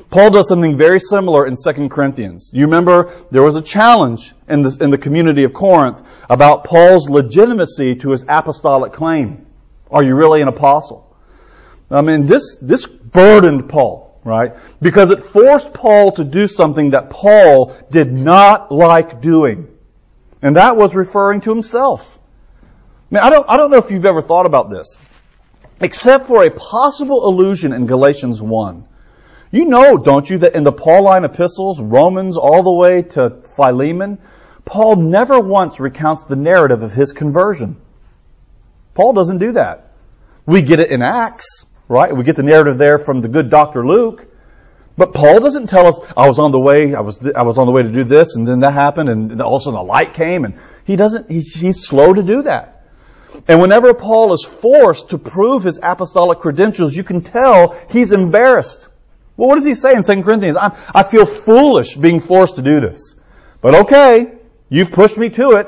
Paul 0.09 0.31
does 0.31 0.47
something 0.47 0.77
very 0.77 0.99
similar 0.99 1.45
in 1.45 1.53
2 1.55 1.89
Corinthians. 1.89 2.51
You 2.53 2.65
remember 2.65 3.13
there 3.31 3.43
was 3.43 3.55
a 3.55 3.61
challenge 3.61 4.33
in 4.47 4.63
the, 4.63 4.75
in 4.81 4.89
the 4.89 4.97
community 4.97 5.43
of 5.43 5.53
Corinth 5.53 6.01
about 6.29 6.63
Paul's 6.63 7.09
legitimacy 7.09 7.95
to 7.97 8.11
his 8.11 8.25
apostolic 8.27 8.91
claim. 8.91 9.45
Are 9.91 10.03
you 10.03 10.15
really 10.15 10.41
an 10.41 10.47
apostle? 10.47 11.15
I 11.91 12.01
mean, 12.01 12.25
this, 12.25 12.57
this 12.57 12.87
burdened 12.87 13.69
Paul, 13.69 14.04
right? 14.25 14.53
Because 14.81 15.11
it 15.11 15.23
forced 15.23 15.73
Paul 15.73 16.11
to 16.13 16.25
do 16.25 16.47
something 16.47 16.89
that 16.89 17.09
Paul 17.09 17.77
did 17.89 18.11
not 18.11 18.71
like 18.71 19.21
doing. 19.21 19.67
And 20.41 20.57
that 20.57 20.75
was 20.75 20.93
referring 20.93 21.41
to 21.41 21.51
himself. 21.51 22.19
I, 23.13 23.19
I 23.19 23.29
don't, 23.29 23.45
I 23.47 23.55
don't 23.55 23.71
know 23.71 23.77
if 23.77 23.91
you've 23.91 24.05
ever 24.05 24.21
thought 24.21 24.45
about 24.45 24.69
this. 24.69 24.99
Except 25.79 26.27
for 26.27 26.43
a 26.43 26.49
possible 26.49 27.27
allusion 27.27 27.71
in 27.71 27.85
Galatians 27.85 28.41
1. 28.41 28.87
You 29.51 29.65
know, 29.65 29.97
don't 29.97 30.29
you, 30.29 30.39
that 30.39 30.55
in 30.55 30.63
the 30.63 30.71
Pauline 30.71 31.23
epistles, 31.23 31.79
Romans 31.79 32.35
all 32.35 32.63
the 32.63 32.73
way 32.73 33.03
to 33.03 33.41
Philemon, 33.55 34.17
Paul 34.65 34.95
never 34.95 35.39
once 35.39 35.79
recounts 35.79 36.23
the 36.23 36.35
narrative 36.35 36.81
of 36.81 36.93
his 36.93 37.13
conversion. 37.13 37.77
Paul 38.95 39.13
doesn't 39.13 39.37
do 39.37 39.51
that. 39.51 39.91
We 40.45 40.61
get 40.61 40.79
it 40.79 40.89
in 40.89 41.01
Acts, 41.01 41.65
right? 41.87 42.15
We 42.15 42.23
get 42.23 42.35
the 42.35 42.43
narrative 42.43 42.77
there 42.77 42.97
from 42.97 43.21
the 43.21 43.27
good 43.27 43.49
Dr. 43.49 43.85
Luke. 43.85 44.27
But 44.97 45.13
Paul 45.13 45.41
doesn't 45.41 45.67
tell 45.67 45.87
us, 45.87 45.99
I 46.15 46.27
was 46.27 46.39
on 46.39 46.51
the 46.51 46.59
way, 46.59 46.95
I 46.95 47.01
was, 47.01 47.25
I 47.35 47.43
was 47.43 47.57
on 47.57 47.65
the 47.65 47.73
way 47.73 47.83
to 47.83 47.91
do 47.91 48.05
this, 48.05 48.37
and 48.37 48.47
then 48.47 48.61
that 48.61 48.71
happened, 48.71 49.09
and 49.09 49.41
all 49.41 49.55
of 49.55 49.61
a 49.61 49.63
sudden 49.65 49.77
a 49.77 49.83
light 49.83 50.13
came, 50.13 50.45
and 50.45 50.57
he 50.85 50.95
doesn't, 50.95 51.29
he's, 51.29 51.53
he's 51.53 51.85
slow 51.85 52.13
to 52.13 52.23
do 52.23 52.43
that. 52.43 52.75
And 53.47 53.59
whenever 53.59 53.93
Paul 53.93 54.31
is 54.31 54.45
forced 54.45 55.09
to 55.09 55.17
prove 55.17 55.63
his 55.63 55.79
apostolic 55.83 56.39
credentials, 56.39 56.95
you 56.95 57.03
can 57.03 57.21
tell 57.21 57.77
he's 57.89 58.13
embarrassed. 58.13 58.87
Well, 59.35 59.49
what 59.49 59.55
does 59.55 59.65
he 59.65 59.73
say 59.73 59.93
in 59.93 60.03
2 60.03 60.23
Corinthians? 60.23 60.55
i 60.55 60.77
I 60.93 61.03
feel 61.03 61.25
foolish 61.25 61.95
being 61.95 62.21
forced 62.21 62.55
to 62.55 62.61
do 62.61 62.79
this. 62.79 63.19
But 63.61 63.75
okay, 63.75 64.35
you've 64.69 64.91
pushed 64.91 65.17
me 65.17 65.29
to 65.31 65.51
it, 65.53 65.67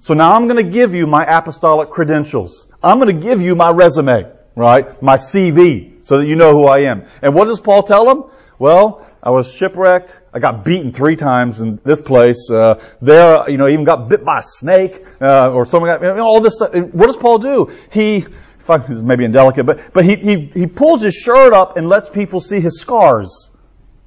so 0.00 0.12
now 0.12 0.32
I'm 0.32 0.46
going 0.46 0.62
to 0.62 0.70
give 0.70 0.94
you 0.94 1.06
my 1.06 1.24
apostolic 1.24 1.90
credentials. 1.90 2.70
I'm 2.82 2.98
going 2.98 3.16
to 3.16 3.22
give 3.22 3.40
you 3.40 3.54
my 3.54 3.70
resume, 3.70 4.30
right? 4.56 5.00
My 5.02 5.16
CV, 5.16 6.04
so 6.04 6.18
that 6.18 6.26
you 6.26 6.34
know 6.34 6.52
who 6.52 6.64
I 6.64 6.90
am. 6.90 7.04
And 7.22 7.34
what 7.34 7.46
does 7.46 7.60
Paul 7.60 7.84
tell 7.84 8.06
them? 8.06 8.24
Well, 8.58 9.06
I 9.22 9.30
was 9.30 9.52
shipwrecked. 9.52 10.16
I 10.32 10.38
got 10.38 10.64
beaten 10.64 10.92
three 10.92 11.16
times 11.16 11.60
in 11.60 11.78
this 11.84 12.00
place. 12.00 12.50
Uh, 12.50 12.82
there, 13.00 13.48
you 13.50 13.58
know, 13.58 13.68
even 13.68 13.84
got 13.84 14.08
bit 14.08 14.24
by 14.24 14.38
a 14.38 14.42
snake, 14.42 15.04
uh, 15.20 15.50
or 15.50 15.66
something. 15.66 15.86
got, 15.86 16.00
you 16.00 16.14
know, 16.14 16.24
all 16.24 16.40
this 16.40 16.54
stuff. 16.54 16.72
And 16.72 16.92
what 16.94 17.06
does 17.06 17.16
Paul 17.16 17.38
do? 17.38 17.70
He, 17.92 18.26
this 18.66 18.98
maybe 18.98 19.24
indelicate, 19.24 19.64
but, 19.64 19.92
but 19.92 20.04
he, 20.04 20.16
he, 20.16 20.50
he 20.54 20.66
pulls 20.66 21.02
his 21.02 21.14
shirt 21.14 21.52
up 21.52 21.76
and 21.76 21.88
lets 21.88 22.08
people 22.08 22.40
see 22.40 22.60
his 22.60 22.80
scars. 22.80 23.50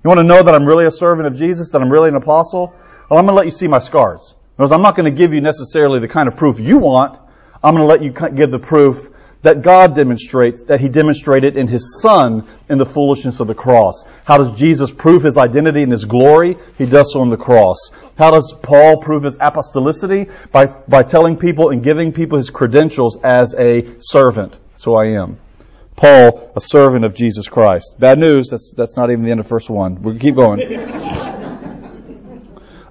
You 0.04 0.08
want 0.08 0.20
to 0.20 0.24
know 0.24 0.42
that 0.42 0.54
I'm 0.54 0.66
really 0.66 0.86
a 0.86 0.92
servant 0.92 1.28
of 1.28 1.36
Jesus, 1.36 1.72
that 1.72 1.82
I'm 1.82 1.90
really 1.90 2.10
an 2.10 2.16
apostle? 2.16 2.74
Well, 3.10 3.20
I'm 3.20 3.26
going 3.26 3.34
to 3.34 3.34
let 3.34 3.46
you 3.46 3.52
see 3.52 3.68
my 3.68 3.80
scars. 3.80 4.36
Because 4.58 4.72
I'm 4.72 4.82
not 4.82 4.96
going 4.96 5.06
to 5.06 5.18
give 5.18 5.34
you 5.34 5.42
necessarily 5.42 6.00
the 6.00 6.08
kind 6.08 6.28
of 6.28 6.36
proof 6.36 6.60
you 6.60 6.78
want. 6.78 7.20
I'm 7.64 7.76
going 7.76 7.88
to 7.88 7.94
let 7.94 8.04
you 8.04 8.12
give 8.36 8.52
the 8.52 8.60
proof 8.60 9.10
that 9.42 9.62
God 9.62 9.96
demonstrates, 9.96 10.64
that 10.64 10.82
He 10.82 10.90
demonstrated 10.90 11.56
in 11.56 11.68
His 11.68 12.02
Son 12.02 12.46
in 12.70 12.78
the 12.78 12.86
foolishness 12.86 13.40
of 13.40 13.48
the 13.48 13.56
cross. 13.56 14.04
How 14.26 14.38
does 14.38 14.52
Jesus 14.54 14.92
prove 14.92 15.24
His 15.24 15.38
identity 15.38 15.84
and 15.84 15.92
His 15.92 16.06
glory? 16.06 16.58
He 16.78 16.86
does 16.86 17.14
so 17.14 17.22
on 17.22 17.30
the 17.30 17.38
cross. 17.38 17.92
How 18.18 18.32
does 18.32 18.54
Paul 18.62 18.98
prove 18.98 19.24
His 19.24 19.38
apostolicity? 19.38 20.30
By, 20.52 20.68
by 20.88 21.04
telling 21.04 21.38
people 21.38 21.70
and 21.70 21.82
giving 21.84 22.12
people 22.12 22.38
His 22.38 22.50
credentials 22.50 23.18
as 23.24 23.56
a 23.58 23.86
servant. 24.00 24.58
So 24.76 24.96
I 24.96 25.08
am. 25.12 25.38
Paul, 25.96 26.52
a 26.56 26.62
servant 26.62 27.06
of 27.06 27.16
Jesus 27.16 27.48
Christ. 27.48 27.96
Bad 28.00 28.20
news, 28.20 28.50
that's, 28.50 28.74
that's 28.76 28.96
not 28.98 29.12
even 29.12 29.24
the 29.24 29.32
end 29.32 29.40
of 29.40 29.48
verse 29.48 29.70
1. 29.70 30.02
We'll 30.02 30.18
keep 30.18 30.36
going. 30.36 30.62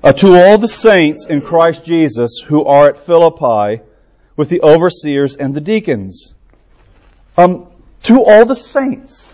uh, 0.02 0.12
to 0.12 0.36
all 0.36 0.58
the 0.58 0.68
saints 0.68 1.26
in 1.26 1.40
Christ 1.40 1.84
Jesus 1.84 2.42
who 2.46 2.64
are 2.64 2.88
at 2.88 2.98
Philippi, 2.98 3.82
with 4.36 4.48
the 4.50 4.62
overseers 4.62 5.36
and 5.36 5.52
the 5.52 5.60
deacons 5.60 6.34
um, 7.38 7.68
to 8.02 8.22
all 8.22 8.44
the 8.44 8.54
saints. 8.54 9.32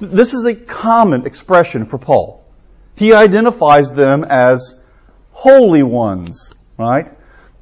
This 0.00 0.34
is 0.34 0.44
a 0.44 0.54
common 0.54 1.24
expression 1.24 1.86
for 1.86 1.96
Paul. 1.96 2.44
He 2.96 3.14
identifies 3.14 3.92
them 3.92 4.24
as 4.24 4.82
holy 5.30 5.84
ones, 5.84 6.52
right? 6.76 7.12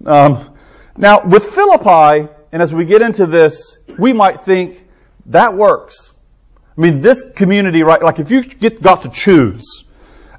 Um, 0.05 0.57
now, 0.96 1.27
with 1.27 1.44
Philippi, 1.44 2.29
and 2.51 2.62
as 2.62 2.73
we 2.73 2.87
get 2.87 3.03
into 3.03 3.27
this, 3.27 3.79
we 3.99 4.14
might 4.14 4.42
think 4.42 4.83
that 5.27 5.55
works. 5.55 6.16
I 6.77 6.81
mean, 6.81 7.03
this 7.03 7.23
community, 7.37 7.83
right? 7.83 8.03
Like, 8.03 8.18
if 8.18 8.31
you 8.31 8.42
get, 8.42 8.81
got 8.81 9.03
to 9.03 9.11
choose 9.11 9.85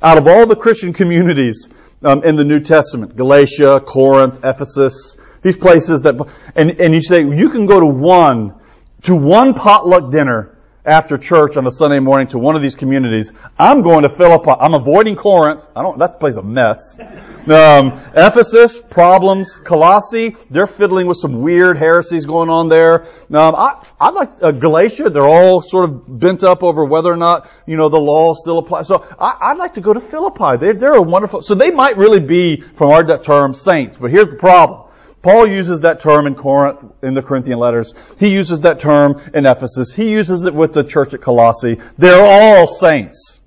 out 0.01 0.17
of 0.17 0.27
all 0.27 0.47
the 0.47 0.55
Christian 0.55 0.93
communities 0.93 1.69
um, 2.03 2.23
in 2.23 2.35
the 2.35 2.43
New 2.43 2.59
Testament, 2.59 3.15
Galatia, 3.15 3.81
Corinth, 3.81 4.43
Ephesus, 4.43 5.15
these 5.43 5.57
places 5.57 6.01
that, 6.01 6.15
and, 6.55 6.71
and 6.81 6.93
you 6.95 7.01
say 7.01 7.19
you 7.23 7.49
can 7.49 7.67
go 7.67 7.79
to 7.79 7.85
one 7.85 8.55
to 9.03 9.15
one 9.15 9.53
potluck 9.53 10.11
dinner 10.11 10.57
after 10.83 11.17
church 11.17 11.57
on 11.57 11.67
a 11.67 11.71
Sunday 11.71 11.99
morning 11.99 12.27
to 12.27 12.39
one 12.39 12.55
of 12.55 12.61
these 12.61 12.73
communities. 12.73 13.31
I'm 13.57 13.83
going 13.83 14.01
to 14.01 14.09
Philippi. 14.09 14.49
I'm 14.49 14.73
avoiding 14.73 15.15
Corinth. 15.15 15.67
I 15.75 15.83
don't, 15.83 15.99
that 15.99 16.19
place 16.19 16.37
a 16.37 16.41
mess. 16.41 16.99
Um, 17.47 17.99
Ephesus, 18.15 18.79
problems. 18.79 19.57
Colossae, 19.57 20.35
they're 20.49 20.67
fiddling 20.67 21.05
with 21.05 21.17
some 21.17 21.41
weird 21.41 21.77
heresies 21.77 22.25
going 22.25 22.49
on 22.49 22.69
there. 22.69 23.03
Um, 23.31 23.55
I, 23.55 23.85
I'd 23.99 24.13
like, 24.13 24.31
uh, 24.41 24.51
Galatia, 24.51 25.11
they're 25.11 25.27
all 25.27 25.61
sort 25.61 25.89
of 25.89 26.19
bent 26.19 26.43
up 26.43 26.63
over 26.63 26.83
whether 26.83 27.11
or 27.11 27.17
not, 27.17 27.49
you 27.67 27.77
know, 27.77 27.89
the 27.89 27.99
law 27.99 28.33
still 28.33 28.57
applies. 28.57 28.87
So 28.87 29.05
I, 29.19 29.53
would 29.53 29.59
like 29.59 29.75
to 29.75 29.81
go 29.81 29.93
to 29.93 30.01
Philippi. 30.01 30.57
They're, 30.59 30.73
they're 30.73 30.95
a 30.95 31.01
wonderful, 31.01 31.43
so 31.43 31.53
they 31.53 31.69
might 31.69 31.97
really 31.97 32.19
be, 32.19 32.61
from 32.61 32.89
our 32.89 33.19
term, 33.19 33.53
saints. 33.53 33.97
But 33.97 34.09
here's 34.09 34.29
the 34.29 34.37
problem. 34.37 34.80
Paul 35.21 35.47
uses 35.47 35.81
that 35.81 36.01
term 36.01 36.25
in 36.25 36.35
Corinth, 36.35 36.79
in 37.03 37.13
the 37.13 37.21
Corinthian 37.21 37.59
letters. 37.59 37.93
He 38.17 38.29
uses 38.29 38.61
that 38.61 38.79
term 38.79 39.21
in 39.33 39.45
Ephesus. 39.45 39.93
He 39.93 40.09
uses 40.09 40.43
it 40.45 40.53
with 40.53 40.73
the 40.73 40.83
church 40.83 41.13
at 41.13 41.21
Colossae. 41.21 41.79
They're 41.97 42.25
all 42.25 42.67
saints 42.67 43.39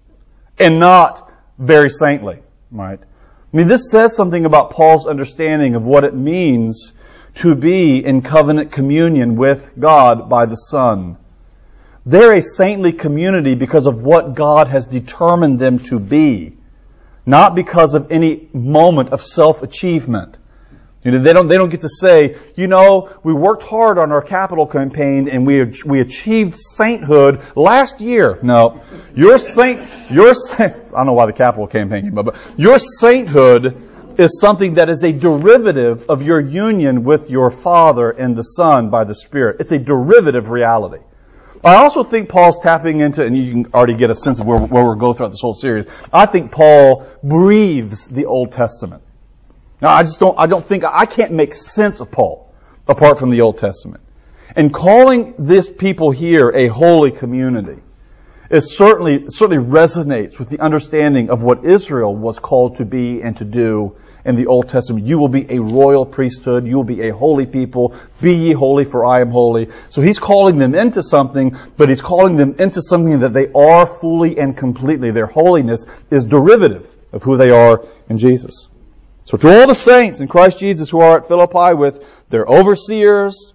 and 0.58 0.78
not 0.78 1.30
very 1.58 1.90
saintly, 1.90 2.40
right? 2.70 3.00
I 3.00 3.56
mean, 3.56 3.68
this 3.68 3.90
says 3.90 4.14
something 4.14 4.44
about 4.44 4.70
Paul's 4.70 5.06
understanding 5.06 5.74
of 5.74 5.84
what 5.84 6.04
it 6.04 6.14
means 6.14 6.92
to 7.37 7.54
be 7.54 8.04
in 8.04 8.22
covenant 8.22 8.70
communion 8.70 9.37
with 9.37 9.72
God 9.78 10.28
by 10.28 10.46
the 10.46 10.56
Son. 10.56 11.16
They're 12.06 12.34
a 12.34 12.42
saintly 12.42 12.92
community 12.92 13.54
because 13.54 13.87
of 13.87 14.02
what 14.02 14.34
God 14.34 14.68
has 14.68 14.87
determined 14.87 15.58
them 15.58 15.78
to 15.80 15.98
be, 15.98 16.56
not 17.26 17.54
because 17.54 17.94
of 17.94 18.12
any 18.12 18.48
moment 18.52 19.08
of 19.10 19.22
self-achievement. 19.22 20.37
You 21.04 21.10
know, 21.10 21.22
they 21.22 21.34
don't, 21.34 21.48
they 21.48 21.56
don't 21.56 21.68
get 21.68 21.82
to 21.82 21.88
say, 21.88 22.36
you 22.56 22.66
know, 22.66 23.14
we 23.22 23.34
worked 23.34 23.62
hard 23.62 23.98
on 23.98 24.10
our 24.10 24.22
capital 24.22 24.66
campaign 24.66 25.28
and 25.28 25.46
we, 25.46 25.62
we 25.84 26.00
achieved 26.00 26.56
sainthood 26.56 27.42
last 27.54 28.00
year. 28.00 28.38
No. 28.42 28.82
Your 29.14 29.36
saint, 29.36 29.80
your 30.10 30.32
saint, 30.32 30.72
I 30.72 30.96
don't 30.96 31.06
know 31.06 31.12
why 31.12 31.26
the 31.26 31.34
capital 31.34 31.66
campaign 31.66 32.04
came 32.04 32.16
up, 32.16 32.24
but 32.24 32.36
your 32.56 32.78
sainthood 32.78 34.18
is 34.18 34.40
something 34.40 34.74
that 34.74 34.88
is 34.88 35.04
a 35.04 35.12
derivative 35.12 36.08
of 36.08 36.22
your 36.22 36.40
union 36.40 37.04
with 37.04 37.30
your 37.30 37.50
Father 37.50 38.10
and 38.10 38.34
the 38.34 38.42
Son 38.42 38.88
by 38.88 39.04
the 39.04 39.14
Spirit. 39.14 39.58
It's 39.60 39.72
a 39.72 39.78
derivative 39.78 40.48
reality. 40.48 41.02
I 41.62 41.76
also 41.76 42.04
think 42.04 42.28
Paul's 42.28 42.60
tapping 42.60 43.00
into, 43.00 43.24
and 43.24 43.36
you 43.36 43.50
can 43.50 43.74
already 43.74 43.96
get 43.96 44.10
a 44.10 44.14
sense 44.14 44.38
of 44.40 44.46
where, 44.46 44.58
where 44.58 44.84
we're 44.84 44.96
going 44.96 45.16
throughout 45.16 45.30
this 45.30 45.40
whole 45.40 45.54
series. 45.54 45.86
I 46.12 46.26
think 46.26 46.52
Paul 46.52 47.06
breathes 47.22 48.06
the 48.06 48.26
Old 48.26 48.52
Testament. 48.52 49.02
Now, 49.80 49.94
I 49.94 50.02
just 50.02 50.20
don't, 50.20 50.38
I 50.38 50.46
don't 50.46 50.64
think, 50.64 50.84
I 50.84 51.06
can't 51.06 51.32
make 51.32 51.54
sense 51.54 52.00
of 52.00 52.10
Paul 52.10 52.52
apart 52.87 53.18
from 53.18 53.30
the 53.30 53.40
Old 53.40 53.58
Testament. 53.58 54.02
And 54.56 54.72
calling 54.72 55.34
this 55.38 55.70
people 55.70 56.10
here 56.10 56.50
a 56.50 56.68
holy 56.68 57.10
community 57.10 57.80
it 58.50 58.60
certainly, 58.60 59.24
certainly 59.28 59.64
resonates 59.64 60.38
with 60.38 60.50
the 60.50 60.60
understanding 60.60 61.30
of 61.30 61.42
what 61.42 61.64
Israel 61.64 62.14
was 62.14 62.38
called 62.38 62.76
to 62.76 62.84
be 62.84 63.22
and 63.22 63.37
to 63.38 63.44
do 63.44 63.96
in 64.24 64.37
the 64.37 64.46
Old 64.46 64.68
Testament. 64.68 65.06
You 65.06 65.18
will 65.18 65.28
be 65.28 65.50
a 65.50 65.58
royal 65.60 66.04
priesthood. 66.04 66.66
You 66.66 66.76
will 66.76 66.84
be 66.84 67.08
a 67.08 67.14
holy 67.14 67.46
people. 67.46 67.94
Be 68.20 68.34
ye 68.34 68.52
holy 68.52 68.84
for 68.84 69.04
I 69.04 69.22
am 69.22 69.30
holy. 69.30 69.70
So 69.88 70.02
he's 70.02 70.18
calling 70.18 70.58
them 70.58 70.74
into 70.74 71.02
something, 71.02 71.56
but 71.76 71.88
he's 71.88 72.02
calling 72.02 72.37
them 72.37 72.56
into 72.58 72.82
something 72.82 73.20
that 73.20 73.32
they 73.32 73.50
are 73.52 73.87
fully 73.87 74.38
and 74.38 74.56
completely. 74.56 75.10
Their 75.10 75.26
holiness 75.26 75.87
is 76.10 76.24
derivative 76.24 76.87
of 77.12 77.22
who 77.22 77.37
they 77.37 77.50
are 77.50 77.87
in 78.10 78.18
Jesus. 78.18 78.68
So 79.24 79.38
to 79.38 79.60
all 79.60 79.66
the 79.66 79.74
saints 79.74 80.20
in 80.20 80.28
Christ 80.28 80.58
Jesus 80.58 80.90
who 80.90 81.00
are 81.00 81.18
at 81.18 81.28
Philippi 81.28 81.74
with 81.74 82.04
their 82.28 82.44
overseers, 82.46 83.54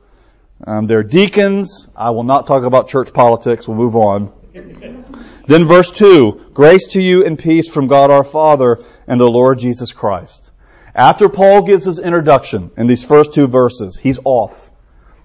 um, 0.65 0.87
their 0.87 1.03
deacons, 1.03 1.87
I 1.95 2.09
will 2.09 2.23
not 2.23 2.47
talk 2.47 2.63
about 2.63 2.89
church 2.89 3.13
politics. 3.13 3.67
We'll 3.67 3.77
move 3.77 3.95
on. 3.95 4.31
then 4.53 5.65
verse 5.65 5.91
2, 5.91 6.51
grace 6.53 6.87
to 6.89 7.01
you 7.01 7.25
and 7.25 7.37
peace 7.37 7.69
from 7.69 7.87
God 7.87 8.09
our 8.09 8.23
Father 8.23 8.79
and 9.07 9.19
the 9.19 9.25
Lord 9.25 9.59
Jesus 9.59 9.91
Christ. 9.91 10.49
After 10.95 11.29
Paul 11.29 11.61
gives 11.61 11.85
his 11.85 11.99
introduction 11.99 12.71
in 12.75 12.87
these 12.87 13.03
first 13.03 13.33
two 13.33 13.47
verses, 13.47 13.97
he's 13.97 14.19
off. 14.25 14.71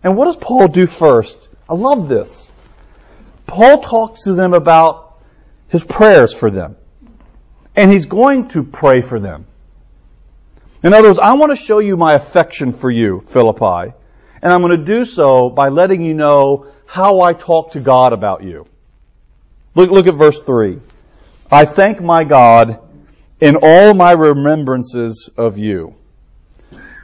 And 0.02 0.16
what 0.16 0.26
does 0.26 0.36
Paul 0.36 0.68
do 0.68 0.86
first? 0.86 1.48
I 1.68 1.74
love 1.74 2.06
this. 2.06 2.52
Paul 3.46 3.80
talks 3.80 4.24
to 4.24 4.34
them 4.34 4.52
about 4.52 5.18
his 5.68 5.82
prayers 5.82 6.34
for 6.34 6.50
them. 6.50 6.76
And 7.74 7.90
he's 7.90 8.06
going 8.06 8.48
to 8.50 8.62
pray 8.62 9.00
for 9.00 9.18
them. 9.18 9.46
In 10.84 10.92
other 10.92 11.08
words, 11.08 11.18
I 11.18 11.32
want 11.32 11.50
to 11.50 11.56
show 11.56 11.78
you 11.78 11.96
my 11.96 12.12
affection 12.12 12.74
for 12.74 12.90
you, 12.90 13.22
Philippi. 13.28 13.94
And 14.42 14.52
I'm 14.52 14.60
going 14.60 14.78
to 14.78 14.84
do 14.84 15.06
so 15.06 15.48
by 15.48 15.70
letting 15.70 16.02
you 16.02 16.12
know 16.12 16.66
how 16.86 17.22
I 17.22 17.32
talk 17.32 17.72
to 17.72 17.80
God 17.80 18.12
about 18.12 18.44
you. 18.44 18.66
Look, 19.74 19.90
look 19.90 20.06
at 20.06 20.14
verse 20.14 20.38
3. 20.40 20.78
I 21.50 21.64
thank 21.64 22.02
my 22.02 22.24
God 22.24 22.80
in 23.40 23.56
all 23.62 23.94
my 23.94 24.12
remembrances 24.12 25.30
of 25.38 25.56
you. 25.56 25.94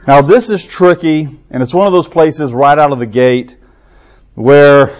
Now 0.07 0.21
this 0.21 0.51
is 0.51 0.63
tricky, 0.63 1.39
and 1.49 1.63
it's 1.63 1.73
one 1.73 1.87
of 1.87 1.93
those 1.93 2.07
places 2.07 2.53
right 2.53 2.77
out 2.77 2.91
of 2.91 2.99
the 2.99 3.07
gate 3.07 3.57
where 4.35 4.95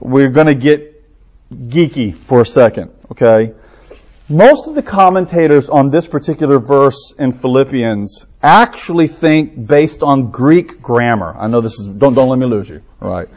we're 0.00 0.30
going 0.30 0.46
to 0.46 0.54
get 0.54 1.04
geeky 1.52 2.14
for 2.14 2.40
a 2.40 2.46
second, 2.46 2.90
okay? 3.10 3.52
Most 4.30 4.68
of 4.68 4.74
the 4.74 4.82
commentators 4.82 5.70
on 5.70 5.88
this 5.88 6.06
particular 6.06 6.58
verse 6.58 7.14
in 7.18 7.32
Philippians 7.32 8.26
actually 8.42 9.08
think 9.08 9.66
based 9.66 10.02
on 10.02 10.30
Greek 10.30 10.82
grammar. 10.82 11.34
I 11.38 11.46
know 11.46 11.62
this 11.62 11.78
is, 11.80 11.86
don't, 11.86 12.12
don't 12.12 12.28
let 12.28 12.38
me 12.38 12.44
lose 12.44 12.68
you, 12.68 12.82
alright? 13.00 13.30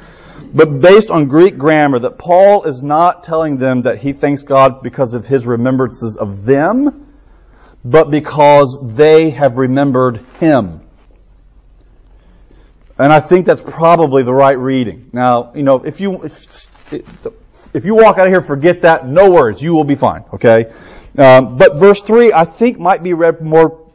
But 0.54 0.82
based 0.82 1.10
on 1.10 1.30
Greek 1.30 1.58
grammar, 1.58 2.00
that 2.00 2.18
Paul 2.18 2.64
is 2.64 2.84
not 2.84 3.24
telling 3.24 3.58
them 3.58 3.84
that 3.84 4.00
he 4.00 4.12
thanks 4.12 4.44
God 4.44 4.84
because 4.84 5.14
of 5.14 5.26
his 5.26 5.46
remembrances 5.46 6.18
of 6.18 6.44
them, 6.44 7.08
but 7.86 8.12
because 8.12 8.78
they 8.96 9.30
have 9.30 9.56
remembered 9.56 10.18
him. 10.42 10.82
And 12.98 13.14
I 13.14 13.22
think 13.22 13.46
that's 13.46 13.62
probably 13.62 14.24
the 14.24 14.34
right 14.34 14.58
reading. 14.58 15.10
Now, 15.14 15.54
you 15.56 15.64
know, 15.64 15.86
if 15.86 16.02
you, 16.02 16.22
if, 16.24 16.94
if 17.74 17.86
you 17.86 17.96
walk 17.96 18.18
out 18.18 18.28
of 18.28 18.34
here 18.34 18.42
forget 18.42 18.82
that, 18.82 19.08
no 19.08 19.32
worries, 19.32 19.62
you 19.62 19.74
will 19.74 19.84
be 19.84 19.96
fine, 19.96 20.24
okay? 20.34 20.72
Um, 21.18 21.58
but 21.58 21.76
verse 21.76 22.02
3, 22.02 22.34
I 22.34 22.46
think, 22.46 22.80
might 22.80 23.04
be 23.04 23.14
read 23.14 23.42
more 23.42 23.92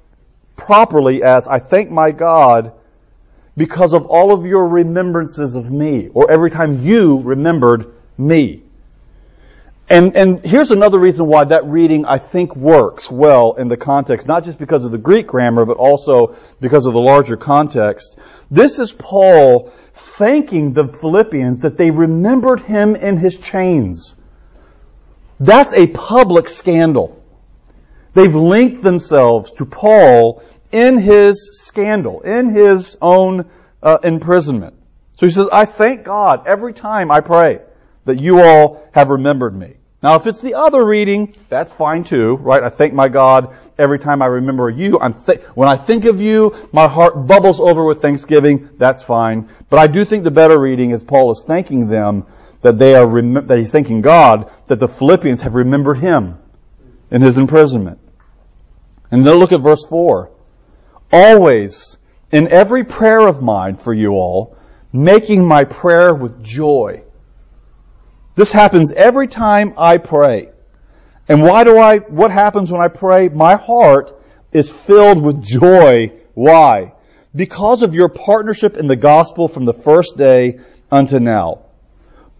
properly 0.57 1.23
as, 1.23 1.47
I 1.49 1.59
thank 1.59 1.91
my 1.91 2.12
God 2.12 2.73
because 3.57 3.95
of 3.95 4.07
all 4.07 4.33
of 4.33 4.45
your 4.45 4.67
remembrances 4.69 5.55
of 5.55 5.71
me, 5.71 6.09
or 6.12 6.31
every 6.31 6.51
time 6.51 6.83
you 6.83 7.21
remembered 7.21 7.93
me. 8.19 8.62
And, 9.88 10.16
and 10.16 10.44
here's 10.44 10.72
another 10.72 10.99
reason 10.99 11.27
why 11.27 11.44
that 11.44 11.64
reading, 11.66 12.07
I 12.07 12.18
think, 12.18 12.57
works 12.57 13.09
well 13.09 13.53
in 13.53 13.68
the 13.68 13.77
context, 13.77 14.27
not 14.27 14.44
just 14.44 14.59
because 14.59 14.85
of 14.85 14.90
the 14.90 14.99
Greek 14.99 15.29
grammar, 15.29 15.64
but 15.64 15.77
also 15.77 16.35
because 16.61 16.87
of 16.87 16.92
the 16.92 16.99
larger 17.01 17.37
context. 17.37 18.18
This 18.51 18.81
is 18.81 18.92
Paul 18.92 19.72
thanking 19.94 20.72
the 20.72 20.88
Philippians 20.88 21.61
that 21.61 21.77
they 21.77 21.92
remembered 21.92 22.61
him 22.62 22.96
in 22.96 23.16
his 23.16 23.37
chains. 23.37 24.16
That's 25.38 25.72
a 25.72 25.87
public 25.87 26.49
scandal. 26.49 27.22
They've 28.14 28.35
linked 28.35 28.83
themselves 28.83 29.53
to 29.53 29.66
Paul 29.66 30.42
in 30.72 30.99
his 30.99 31.61
scandal, 31.62 32.22
in 32.22 32.53
his 32.53 32.96
own 33.01 33.49
uh, 33.85 33.99
imprisonment. 34.03 34.75
So 35.18 35.27
he 35.27 35.33
says, 35.33 35.46
I 35.53 35.64
thank 35.64 36.03
God 36.03 36.46
every 36.49 36.72
time 36.72 37.12
I 37.12 37.20
pray 37.20 37.61
that 38.07 38.19
you 38.19 38.40
all 38.40 38.88
have 38.92 39.11
remembered 39.11 39.55
me. 39.55 39.75
Now, 40.03 40.16
if 40.16 40.27
it's 40.27 40.40
the 40.40 40.55
other 40.55 40.85
reading, 40.85 41.35
that's 41.49 41.73
fine 41.73 42.05
too, 42.05 42.37
right? 42.37 42.62
I 42.62 42.71
thank 42.71 42.95
my 42.95 43.09
God 43.09 43.57
every 43.79 43.99
time 43.99 44.23
I 44.23 44.27
remember 44.27 44.71
you. 44.71 44.99
I'm 45.01 45.14
th- 45.14 45.40
when 45.55 45.69
I 45.69 45.77
think 45.77 46.05
of 46.05 46.21
you, 46.21 46.69
my 46.73 46.87
heart 46.87 47.27
bubbles 47.27 47.61
over 47.61 47.85
with 47.85 48.03
thanksgiving. 48.03 48.71
That's 48.79 49.03
fine. 49.03 49.49
But 49.69 49.81
I 49.81 49.87
do 49.87 50.05
think 50.05 50.25
the 50.25 50.31
better 50.31 50.59
reading 50.59 50.90
is 50.92 51.03
Paul 51.03 51.31
is 51.33 51.42
thanking 51.47 51.88
them 51.88 52.27
that 52.62 52.79
they 52.79 52.95
are 52.95 53.07
rem- 53.07 53.47
that 53.47 53.59
he's 53.59 53.73
thanking 53.73 54.01
God 54.01 54.51
that 54.69 54.79
the 54.79 54.88
Philippians 54.88 55.42
have 55.42 55.55
remembered 55.55 55.99
him 55.99 56.38
in 57.11 57.23
his 57.23 57.38
imprisonment. 57.38 57.99
And 59.11 59.25
then 59.25 59.35
look 59.37 59.53
at 59.53 59.61
verse 59.61 59.85
four. 59.85 60.31
Always 61.12 61.97
in 62.33 62.49
every 62.49 62.85
prayer 62.85 63.27
of 63.27 63.42
mine 63.42 63.77
for 63.77 63.95
you 63.95 64.12
all, 64.12 64.57
making 64.92 65.45
my 65.45 65.64
prayer 65.64 66.14
with 66.14 66.42
joy. 66.42 67.03
This 68.37 68.53
happens 68.53 68.92
every 68.92 69.29
time 69.29 69.75
I 69.77 69.96
pray. 69.96 70.51
And 71.29 71.42
why 71.42 71.64
do 71.64 71.79
I, 71.79 71.99
what 71.99 72.31
happens 72.31 72.70
when 72.70 72.81
I 72.81 72.88
pray? 72.88 73.29
My 73.29 73.57
heart 73.57 74.22
is 74.53 74.70
filled 74.70 75.22
with 75.22 75.42
joy. 75.42 76.12
Why? 76.35 76.92
Because 77.35 77.83
of 77.83 77.94
your 77.94 78.09
partnership 78.09 78.77
in 78.77 78.87
the 78.87 78.94
gospel 78.94 79.49
from 79.49 79.64
the 79.64 79.72
first 79.72 80.16
day 80.16 80.61
unto 80.90 81.18
now. 81.18 81.62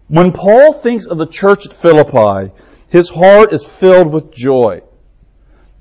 When 0.07 0.31
Paul 0.31 0.71
thinks 0.71 1.05
of 1.05 1.17
the 1.17 1.25
church 1.25 1.65
at 1.65 1.73
Philippi, 1.73 2.53
his 2.89 3.09
heart 3.09 3.51
is 3.51 3.65
filled 3.65 4.13
with 4.13 4.31
joy. 4.31 4.81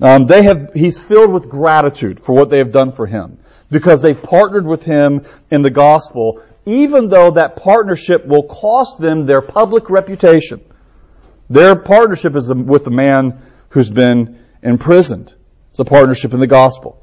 Um, 0.00 0.26
they 0.26 0.42
have, 0.42 0.72
he's 0.74 0.98
filled 0.98 1.32
with 1.32 1.48
gratitude 1.48 2.20
for 2.20 2.34
what 2.34 2.50
they 2.50 2.58
have 2.58 2.72
done 2.72 2.90
for 2.90 3.06
him 3.06 3.38
because 3.70 4.02
they've 4.02 4.20
partnered 4.20 4.66
with 4.66 4.84
him 4.84 5.24
in 5.50 5.62
the 5.62 5.70
gospel, 5.70 6.42
even 6.66 7.08
though 7.08 7.30
that 7.30 7.56
partnership 7.56 8.26
will 8.26 8.42
cost 8.42 8.98
them 8.98 9.24
their 9.24 9.40
public 9.40 9.88
reputation. 9.88 10.60
Their 11.48 11.76
partnership 11.76 12.34
is 12.34 12.52
with 12.52 12.86
a 12.88 12.90
man 12.90 13.40
who's 13.68 13.88
been 13.88 14.40
imprisoned. 14.62 15.32
It's 15.70 15.78
a 15.78 15.84
partnership 15.84 16.34
in 16.34 16.40
the 16.40 16.48
gospel. 16.48 17.00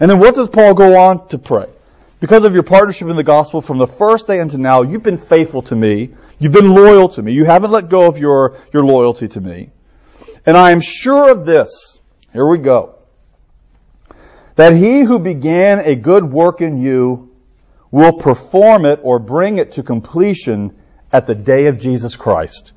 And 0.00 0.10
then 0.10 0.18
what 0.18 0.34
does 0.34 0.48
Paul 0.48 0.74
go 0.74 0.96
on 0.96 1.28
to 1.28 1.38
pray? 1.38 1.66
Because 2.18 2.44
of 2.44 2.52
your 2.52 2.64
partnership 2.64 3.08
in 3.08 3.16
the 3.16 3.22
gospel 3.22 3.62
from 3.62 3.78
the 3.78 3.86
first 3.86 4.26
day 4.26 4.40
until 4.40 4.58
now, 4.58 4.82
you've 4.82 5.04
been 5.04 5.16
faithful 5.16 5.62
to 5.62 5.76
me. 5.76 6.10
You've 6.38 6.52
been 6.52 6.70
loyal 6.70 7.08
to 7.10 7.22
me. 7.22 7.32
You 7.32 7.44
haven't 7.44 7.70
let 7.70 7.88
go 7.88 8.06
of 8.06 8.18
your, 8.18 8.58
your 8.74 8.84
loyalty 8.84 9.28
to 9.28 9.40
me. 9.40 9.70
And 10.44 10.56
I 10.56 10.72
am 10.72 10.80
sure 10.80 11.30
of 11.30 11.46
this. 11.46 11.98
Here 12.32 12.46
we 12.46 12.58
go. 12.58 12.96
That 14.56 14.74
he 14.74 15.02
who 15.02 15.18
began 15.18 15.80
a 15.80 15.94
good 15.94 16.24
work 16.24 16.60
in 16.60 16.78
you 16.82 17.29
will 17.90 18.12
perform 18.12 18.84
it 18.84 19.00
or 19.02 19.18
bring 19.18 19.58
it 19.58 19.72
to 19.72 19.82
completion 19.82 20.76
at 21.12 21.26
the 21.26 21.34
day 21.34 21.66
of 21.66 21.78
Jesus 21.78 22.16
Christ. 22.16 22.72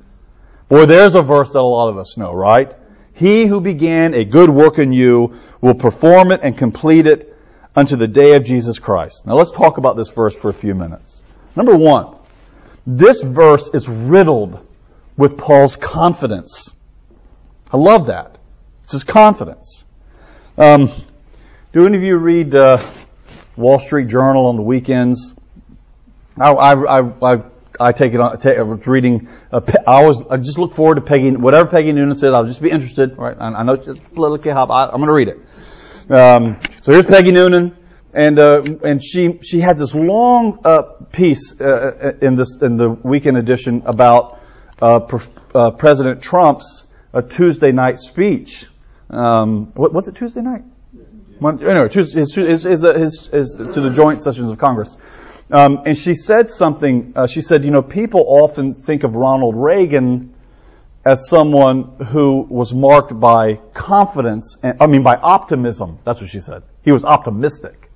Boy, 0.68 0.86
there's 0.86 1.14
a 1.14 1.22
verse 1.22 1.50
that 1.50 1.60
a 1.60 1.62
lot 1.62 1.88
of 1.88 1.98
us 1.98 2.16
know, 2.16 2.32
right? 2.32 2.74
He 3.12 3.46
who 3.46 3.60
began 3.60 4.14
a 4.14 4.24
good 4.24 4.50
work 4.50 4.78
in 4.78 4.92
you 4.92 5.38
will 5.60 5.74
perform 5.74 6.32
it 6.32 6.40
and 6.42 6.58
complete 6.58 7.06
it 7.06 7.36
unto 7.76 7.96
the 7.96 8.08
day 8.08 8.34
of 8.34 8.44
Jesus 8.44 8.78
Christ. 8.78 9.26
Now 9.26 9.34
let's 9.34 9.52
talk 9.52 9.78
about 9.78 9.96
this 9.96 10.08
verse 10.08 10.34
for 10.34 10.48
a 10.48 10.54
few 10.54 10.74
minutes. 10.74 11.22
Number 11.54 11.76
one, 11.76 12.16
this 12.86 13.22
verse 13.22 13.70
is 13.72 13.88
riddled 13.88 14.66
with 15.16 15.38
Paul's 15.38 15.76
confidence. 15.76 16.72
I 17.70 17.76
love 17.76 18.06
that. 18.06 18.36
It's 18.82 18.92
his 18.92 19.04
confidence. 19.04 19.84
Um, 20.58 20.90
do 21.72 21.86
any 21.86 21.96
of 21.96 22.02
you 22.02 22.16
read 22.16 22.54
uh, 22.54 22.78
Wall 23.56 23.78
Street 23.78 24.08
Journal 24.08 24.46
on 24.46 24.56
the 24.56 24.62
weekends? 24.62 25.38
I, 26.38 26.50
I, 26.50 27.00
I, 27.00 27.42
I 27.78 27.92
take 27.92 28.14
it 28.14 28.20
on. 28.20 28.38
I 28.44 28.62
was 28.62 28.86
reading. 28.86 29.28
Uh, 29.52 29.60
I 29.86 30.02
always 30.02 30.18
I 30.30 30.36
just 30.36 30.58
look 30.58 30.74
forward 30.74 30.96
to 30.96 31.00
Peggy. 31.00 31.32
Whatever 31.32 31.68
Peggy 31.68 31.92
Noonan 31.92 32.14
said, 32.16 32.32
I'll 32.32 32.46
just 32.46 32.62
be 32.62 32.70
interested. 32.70 33.16
Right? 33.16 33.36
I, 33.38 33.48
I 33.48 33.62
know 33.62 33.74
it's 33.74 33.86
just 33.86 34.14
politically 34.14 34.50
hot. 34.50 34.70
I, 34.70 34.86
I'm 34.86 35.00
going 35.00 35.08
to 35.08 35.12
read 35.12 35.28
it. 35.28 36.10
Um, 36.10 36.58
so 36.80 36.92
here's 36.92 37.06
Peggy 37.06 37.30
Noonan, 37.30 37.76
and 38.12 38.38
uh, 38.38 38.62
and 38.84 39.02
she 39.02 39.38
she 39.42 39.60
had 39.60 39.78
this 39.78 39.94
long 39.94 40.60
uh, 40.64 40.82
piece 41.12 41.60
uh, 41.60 41.64
uh, 41.64 42.12
in 42.20 42.36
this 42.36 42.60
in 42.60 42.76
the 42.76 42.90
weekend 42.90 43.36
edition 43.36 43.82
about 43.86 44.40
uh, 44.82 45.70
President 45.78 46.22
Trump's 46.22 46.86
Tuesday 47.30 47.72
night 47.72 47.98
speech. 47.98 48.66
Um, 49.10 49.72
what 49.74 49.92
was 49.92 50.08
it 50.08 50.16
Tuesday 50.16 50.42
night? 50.42 50.64
Anyway, 51.42 51.88
his, 51.90 52.12
to 52.12 53.80
the 53.80 53.92
joint 53.94 54.22
sessions 54.22 54.50
of 54.50 54.58
Congress. 54.58 54.96
Um, 55.50 55.82
and 55.84 55.96
she 55.96 56.14
said 56.14 56.48
something, 56.48 57.12
uh, 57.14 57.26
she 57.26 57.42
said, 57.42 57.64
you 57.64 57.70
know, 57.70 57.82
people 57.82 58.24
often 58.26 58.74
think 58.74 59.04
of 59.04 59.14
Ronald 59.14 59.54
Reagan 59.56 60.34
as 61.04 61.28
someone 61.28 61.96
who 62.12 62.46
was 62.48 62.72
marked 62.72 63.18
by 63.18 63.56
confidence, 63.74 64.56
and, 64.62 64.80
I 64.80 64.86
mean 64.86 65.02
by 65.02 65.16
optimism. 65.16 65.98
That's 66.04 66.20
what 66.20 66.30
she 66.30 66.40
said. 66.40 66.62
He 66.82 66.92
was 66.92 67.04
optimistic. 67.04 67.90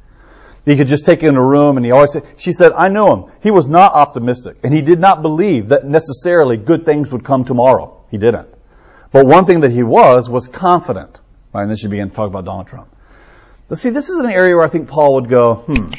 He 0.67 0.77
could 0.77 0.89
just 0.89 1.07
take 1.07 1.23
in 1.23 1.35
a 1.35 1.43
room 1.43 1.79
and 1.79 1.87
he 1.87 1.93
always 1.93 2.13
said, 2.13 2.25
she 2.37 2.53
said, 2.53 2.73
I 2.73 2.89
know 2.89 3.15
him. 3.15 3.33
He 3.43 3.51
was 3.51 3.69
not 3.69 3.95
optimistic 3.95 4.59
and 4.63 4.75
he 4.75 4.83
did 4.83 5.01
not 5.01 5.23
believe 5.23 5.69
that 5.69 5.87
necessarily 5.87 6.59
good 6.59 6.85
things 6.85 7.11
would 7.11 7.25
come 7.25 7.47
tomorrow. 7.47 8.05
He 8.11 8.19
didn't. 8.19 8.49
But 9.11 9.25
one 9.25 9.47
thing 9.47 9.61
that 9.61 9.71
he 9.71 9.83
was, 9.83 10.29
was 10.29 10.47
confident. 10.47 11.19
Right, 11.55 11.63
and 11.63 11.71
then 11.71 11.79
she 11.79 11.89
began 11.89 12.11
to 12.11 12.15
talk 12.15 12.29
about 12.29 12.45
Donald 12.45 12.67
Trump. 12.67 12.95
But 13.69 13.79
see, 13.79 13.91
this 13.91 14.09
is 14.09 14.19
an 14.19 14.31
area 14.31 14.57
where 14.57 14.65
I 14.65 14.69
think 14.69 14.89
Paul 14.89 15.15
would 15.15 15.29
go, 15.29 15.57
hmm. 15.57 15.91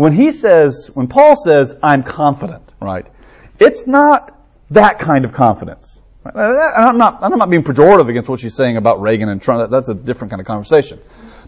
When 0.00 0.14
he 0.14 0.30
says, 0.32 0.90
when 0.94 1.08
Paul 1.08 1.36
says, 1.36 1.76
I'm 1.82 2.04
confident, 2.04 2.62
right? 2.80 3.06
It's 3.58 3.86
not 3.86 4.34
that 4.70 4.98
kind 4.98 5.26
of 5.26 5.34
confidence. 5.34 6.00
I'm 6.24 6.96
not, 6.96 7.18
I'm 7.22 7.36
not 7.36 7.50
being 7.50 7.62
pejorative 7.62 8.08
against 8.08 8.26
what 8.26 8.40
she's 8.40 8.54
saying 8.54 8.78
about 8.78 9.02
Reagan 9.02 9.28
and 9.28 9.42
Trump. 9.42 9.70
That's 9.70 9.90
a 9.90 9.94
different 9.94 10.30
kind 10.30 10.40
of 10.40 10.46
conversation. 10.46 11.00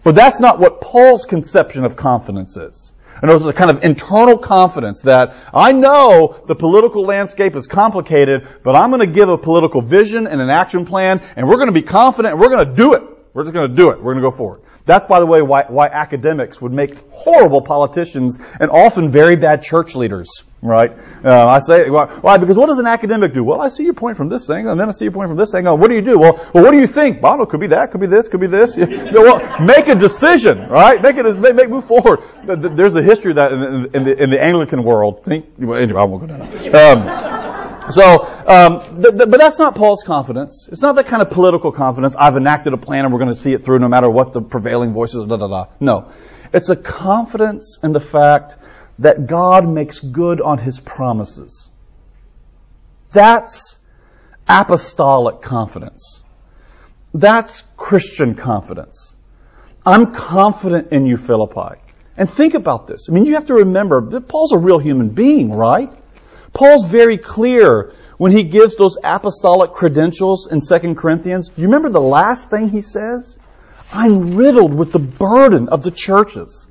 But 0.04 0.14
that's 0.14 0.38
not 0.38 0.60
what 0.60 0.82
Paul's 0.82 1.24
conception 1.24 1.86
of 1.86 1.96
confidence 1.96 2.58
is. 2.58 2.92
And 3.22 3.30
it 3.30 3.32
was 3.32 3.46
a 3.46 3.54
kind 3.54 3.70
of 3.70 3.84
internal 3.84 4.36
confidence 4.36 5.00
that 5.02 5.34
I 5.54 5.72
know 5.72 6.42
the 6.46 6.54
political 6.54 7.06
landscape 7.06 7.56
is 7.56 7.66
complicated, 7.66 8.46
but 8.62 8.76
I'm 8.76 8.90
going 8.90 9.08
to 9.08 9.14
give 9.14 9.30
a 9.30 9.38
political 9.38 9.80
vision 9.80 10.26
and 10.26 10.42
an 10.42 10.50
action 10.50 10.84
plan, 10.84 11.22
and 11.36 11.48
we're 11.48 11.56
going 11.56 11.68
to 11.68 11.72
be 11.72 11.80
confident, 11.80 12.32
and 12.32 12.40
we're 12.42 12.50
going 12.50 12.68
to 12.68 12.74
do 12.74 12.92
it. 12.92 13.02
We're 13.32 13.44
just 13.44 13.54
going 13.54 13.70
to 13.70 13.74
do 13.74 13.92
it. 13.92 14.02
We're 14.02 14.12
going 14.12 14.22
to 14.22 14.30
go 14.30 14.36
forward. 14.36 14.60
That's, 14.84 15.06
by 15.06 15.20
the 15.20 15.26
way, 15.26 15.42
why, 15.42 15.64
why 15.68 15.86
academics 15.86 16.60
would 16.60 16.72
make 16.72 16.98
horrible 17.10 17.62
politicians 17.62 18.38
and 18.58 18.68
often 18.70 19.10
very 19.10 19.36
bad 19.36 19.62
church 19.62 19.94
leaders, 19.94 20.42
right? 20.60 20.90
Uh, 21.24 21.46
I 21.46 21.60
say, 21.60 21.88
why? 21.88 22.36
Because 22.38 22.56
what 22.56 22.66
does 22.66 22.80
an 22.80 22.86
academic 22.86 23.32
do? 23.32 23.44
Well, 23.44 23.60
I 23.60 23.68
see 23.68 23.84
your 23.84 23.94
point 23.94 24.16
from 24.16 24.28
this 24.28 24.46
thing, 24.46 24.66
and 24.66 24.78
then 24.80 24.88
I 24.88 24.92
see 24.92 25.04
your 25.04 25.12
point 25.12 25.28
from 25.28 25.36
this 25.36 25.54
angle. 25.54 25.78
What 25.78 25.88
do 25.88 25.94
you 25.94 26.02
do? 26.02 26.18
Well, 26.18 26.34
well, 26.52 26.64
what 26.64 26.72
do 26.72 26.80
you 26.80 26.88
think? 26.88 27.22
Well, 27.22 27.46
could 27.46 27.60
be 27.60 27.68
that, 27.68 27.92
could 27.92 28.00
be 28.00 28.08
this, 28.08 28.26
could 28.28 28.40
be 28.40 28.48
this. 28.48 28.76
Well, 29.22 29.60
make 29.60 29.86
a 29.86 29.94
decision, 29.94 30.68
right? 30.68 31.00
Make 31.00 31.16
it, 31.16 31.38
make, 31.38 31.54
make 31.54 31.70
move 31.70 31.84
forward. 31.84 32.20
There's 32.44 32.96
a 32.96 33.02
history 33.02 33.32
of 33.32 33.36
that 33.36 33.52
in 33.52 33.60
the, 33.60 33.96
in 33.96 34.04
the, 34.04 34.22
in 34.24 34.30
the 34.30 34.42
Anglican 34.42 34.82
world. 34.82 35.22
Think, 35.24 35.46
anyway, 35.58 35.86
I 35.96 36.04
won't 36.04 36.22
go 36.22 36.26
down. 36.26 36.42
Um, 36.74 37.31
so, 37.90 38.24
um, 38.46 38.80
th- 38.80 39.16
th- 39.16 39.30
but 39.30 39.38
that's 39.38 39.58
not 39.58 39.74
Paul's 39.74 40.02
confidence. 40.02 40.68
It's 40.70 40.82
not 40.82 40.94
that 40.96 41.06
kind 41.06 41.22
of 41.22 41.30
political 41.30 41.72
confidence. 41.72 42.14
I've 42.16 42.36
enacted 42.36 42.72
a 42.72 42.76
plan 42.76 43.04
and 43.04 43.12
we're 43.12 43.18
going 43.18 43.34
to 43.34 43.40
see 43.40 43.52
it 43.52 43.64
through 43.64 43.78
no 43.78 43.88
matter 43.88 44.08
what 44.08 44.32
the 44.32 44.40
prevailing 44.40 44.92
voices. 44.92 45.26
Da 45.26 45.36
da 45.36 45.48
da. 45.48 45.66
No, 45.80 46.12
it's 46.52 46.68
a 46.68 46.76
confidence 46.76 47.78
in 47.82 47.92
the 47.92 48.00
fact 48.00 48.56
that 48.98 49.26
God 49.26 49.68
makes 49.68 49.98
good 49.98 50.40
on 50.40 50.58
His 50.58 50.78
promises. 50.78 51.70
That's 53.10 53.76
apostolic 54.48 55.42
confidence. 55.42 56.22
That's 57.14 57.62
Christian 57.76 58.34
confidence. 58.34 59.16
I'm 59.84 60.14
confident 60.14 60.92
in 60.92 61.06
you, 61.06 61.16
Philippi. 61.16 61.80
And 62.16 62.28
think 62.28 62.54
about 62.54 62.86
this. 62.86 63.08
I 63.08 63.12
mean, 63.12 63.26
you 63.26 63.34
have 63.34 63.46
to 63.46 63.54
remember 63.54 64.00
that 64.10 64.28
Paul's 64.28 64.52
a 64.52 64.58
real 64.58 64.78
human 64.78 65.10
being, 65.10 65.52
right? 65.52 65.90
Paul's 66.52 66.86
very 66.86 67.18
clear 67.18 67.92
when 68.18 68.32
he 68.32 68.44
gives 68.44 68.76
those 68.76 68.98
apostolic 69.02 69.72
credentials 69.72 70.46
in 70.46 70.60
2 70.60 70.94
Corinthians. 70.94 71.48
Do 71.48 71.62
you 71.62 71.68
remember 71.68 71.90
the 71.90 72.00
last 72.00 72.50
thing 72.50 72.68
he 72.68 72.82
says? 72.82 73.38
I'm 73.92 74.36
riddled 74.36 74.74
with 74.74 74.92
the 74.92 74.98
burden 74.98 75.68
of 75.68 75.82
the 75.82 75.90
churches. 75.90 76.66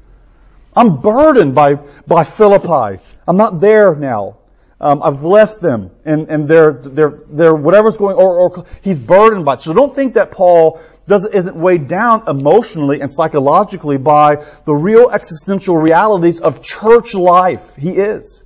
I'm 0.75 1.01
burdened 1.01 1.53
by, 1.53 1.75
by 2.07 2.23
Philippi. 2.23 3.03
I'm 3.27 3.37
not 3.37 3.59
there 3.59 3.95
now. 3.95 4.37
Um, 4.79 5.03
I've 5.03 5.23
left 5.23 5.61
them 5.61 5.91
and, 6.05 6.27
and 6.29 6.47
they're, 6.47 6.73
they're, 6.73 7.19
they're 7.29 7.53
whatever's 7.53 7.97
going, 7.97 8.15
or, 8.15 8.39
or 8.39 8.65
he's 8.81 8.97
burdened 8.97 9.45
by 9.45 9.55
it. 9.55 9.61
So 9.61 9.73
don't 9.73 9.93
think 9.93 10.15
that 10.15 10.31
Paul 10.31 10.81
doesn't, 11.07 11.35
isn't 11.35 11.55
weighed 11.55 11.87
down 11.87 12.23
emotionally 12.27 13.01
and 13.01 13.11
psychologically 13.11 13.97
by 13.97 14.43
the 14.65 14.73
real 14.73 15.11
existential 15.11 15.77
realities 15.77 16.39
of 16.39 16.63
church 16.63 17.13
life. 17.13 17.75
He 17.75 17.91
is. 17.91 18.40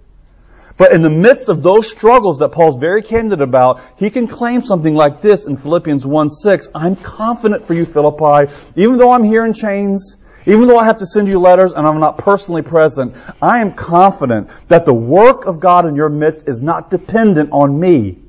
But 0.78 0.92
in 0.92 1.02
the 1.02 1.10
midst 1.10 1.48
of 1.48 1.64
those 1.64 1.90
struggles 1.90 2.40
that 2.40 2.50
Paul's 2.50 2.78
very 2.78 3.02
candid 3.02 3.42
about, 3.42 3.80
he 3.96 4.10
can 4.10 4.28
claim 4.28 4.62
something 4.62 4.94
like 4.94 5.22
this 5.22 5.46
in 5.46 5.56
Philippians 5.56 6.06
1 6.06 6.30
6. 6.30 6.68
I'm 6.76 6.96
confident 6.98 7.66
for 7.66 7.74
you, 7.74 7.86
Philippi, 7.86 8.52
even 8.76 8.98
though 8.98 9.12
I'm 9.12 9.24
here 9.24 9.46
in 9.46 9.54
chains, 9.54 10.18
even 10.46 10.68
though 10.68 10.78
I 10.78 10.86
have 10.86 11.00
to 11.00 11.06
send 11.06 11.30
you 11.30 11.40
letters 11.40 11.72
and 11.72 11.88
I'm 11.88 12.00
not 12.00 12.18
personally 12.18 12.62
present, 12.62 13.16
I 13.42 13.60
am 13.60 13.74
confident 13.74 14.50
that 14.68 14.86
the 14.86 14.94
work 14.94 15.46
of 15.46 15.60
God 15.60 15.86
in 15.86 15.96
your 15.96 16.10
midst 16.10 16.48
is 16.48 16.62
not 16.62 16.92
dependent 16.92 17.52
on 17.52 17.80
me. 17.80 18.20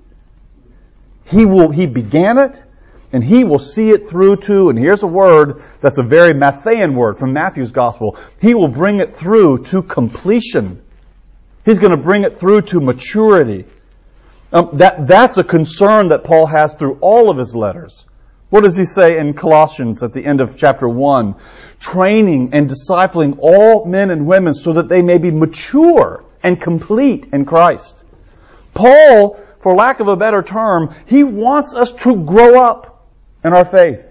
He 1.25 1.45
will, 1.45 1.71
he 1.71 1.87
began 1.87 2.39
it, 2.39 2.63
and 3.13 3.25
he 3.25 3.43
will 3.43 3.59
see 3.59 3.91
it 3.91 4.09
through 4.09 4.37
to, 4.37 4.69
and 4.69 4.79
here's 4.79 5.03
a 5.03 5.07
word 5.09 5.63
that's 5.81 5.99
a 5.99 6.03
very 6.03 6.33
Matthean 6.33 6.95
word 6.95 7.19
from 7.19 7.33
Matthew's 7.33 7.73
gospel. 7.73 8.17
He 8.41 8.55
will 8.55 8.69
bring 8.69 9.01
it 9.01 9.17
through 9.17 9.65
to 9.65 9.83
completion. 9.83 10.83
He's 11.67 11.81
going 11.81 11.91
to 11.91 11.97
bring 11.97 12.23
it 12.23 12.39
through 12.39 12.63
to 12.63 12.81
maturity. 12.81 13.67
Um, 14.53 14.71
that, 14.75 15.07
that's 15.09 15.37
a 15.37 15.45
concern 15.45 16.09
that 16.11 16.23
Paul 16.23 16.47
has 16.47 16.73
through 16.75 16.99
all 17.01 17.29
of 17.29 17.37
his 17.37 17.57
letters. 17.57 18.07
What 18.51 18.63
does 18.63 18.77
he 18.77 18.85
say 18.85 19.19
in 19.19 19.35
Colossians 19.35 20.05
at 20.05 20.13
the 20.13 20.25
end 20.25 20.41
of 20.41 20.57
chapter 20.57 20.89
1? 20.89 21.35
Training 21.81 22.51
and 22.53 22.71
discipling 22.71 23.39
all 23.41 23.85
men 23.85 24.11
and 24.11 24.27
women 24.27 24.55
so 24.55 24.75
that 24.75 24.89
they 24.89 25.03
may 25.03 25.19
be 25.19 25.33
mature 25.33 26.25
and 26.45 26.61
complete 26.63 27.27
in 27.33 27.45
Christ. 27.45 28.05
Paul, 28.73 29.41
for 29.61 29.75
lack 29.75 29.99
of 29.99 30.07
a 30.07 30.17
better 30.17 30.43
term, 30.43 30.95
he 31.07 31.25
wants 31.25 31.75
us 31.75 31.91
to 32.05 32.25
grow 32.25 32.63
up 32.63 33.05
in 33.45 33.53
our 33.53 33.65
faith. 33.65 34.07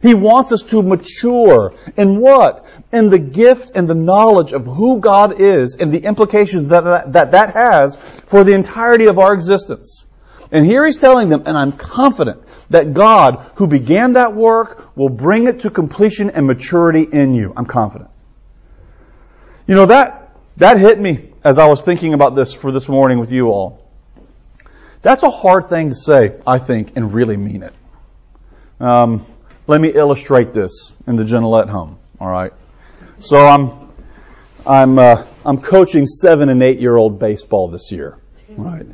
He 0.00 0.14
wants 0.14 0.52
us 0.52 0.62
to 0.64 0.82
mature 0.82 1.72
in 1.96 2.20
what? 2.20 2.66
In 2.92 3.08
the 3.08 3.18
gift 3.18 3.72
and 3.74 3.88
the 3.88 3.96
knowledge 3.96 4.52
of 4.52 4.64
who 4.64 5.00
God 5.00 5.40
is 5.40 5.76
and 5.76 5.92
the 5.92 5.98
implications 6.04 6.68
that 6.68 6.84
that, 6.84 7.12
that, 7.14 7.30
that 7.32 7.54
has 7.54 7.96
for 7.96 8.44
the 8.44 8.52
entirety 8.52 9.06
of 9.06 9.18
our 9.18 9.34
existence. 9.34 10.06
And 10.52 10.64
here 10.64 10.84
he's 10.84 10.96
telling 10.96 11.28
them, 11.28 11.42
and 11.46 11.56
I'm 11.58 11.72
confident 11.72 12.42
that 12.70 12.94
God, 12.94 13.50
who 13.56 13.66
began 13.66 14.14
that 14.14 14.34
work, 14.34 14.96
will 14.96 15.08
bring 15.08 15.46
it 15.46 15.60
to 15.60 15.70
completion 15.70 16.30
and 16.30 16.46
maturity 16.46 17.06
in 17.10 17.34
you. 17.34 17.52
I'm 17.56 17.66
confident. 17.66 18.10
You 19.66 19.74
know, 19.74 19.86
that, 19.86 20.36
that 20.56 20.78
hit 20.78 20.98
me 20.98 21.32
as 21.44 21.58
I 21.58 21.66
was 21.66 21.82
thinking 21.82 22.14
about 22.14 22.34
this 22.34 22.54
for 22.54 22.72
this 22.72 22.88
morning 22.88 23.18
with 23.18 23.30
you 23.30 23.48
all. 23.48 23.84
That's 25.02 25.22
a 25.22 25.30
hard 25.30 25.68
thing 25.68 25.90
to 25.90 25.94
say, 25.94 26.40
I 26.46 26.58
think, 26.58 26.92
and 26.96 27.12
really 27.12 27.36
mean 27.36 27.62
it. 27.62 27.74
Um, 28.80 29.26
let 29.68 29.80
me 29.80 29.90
illustrate 29.94 30.52
this 30.52 30.92
in 31.06 31.16
the 31.16 31.22
Gignilliat 31.22 31.68
home. 31.68 31.98
All 32.18 32.30
right. 32.30 32.52
So 33.18 33.38
I'm 33.38 33.90
I'm 34.66 34.98
uh, 34.98 35.24
I'm 35.44 35.58
coaching 35.58 36.06
seven 36.06 36.48
and 36.48 36.62
eight 36.62 36.80
year 36.80 36.96
old 36.96 37.20
baseball 37.20 37.68
this 37.68 37.92
year. 37.92 38.18
Right. 38.56 38.86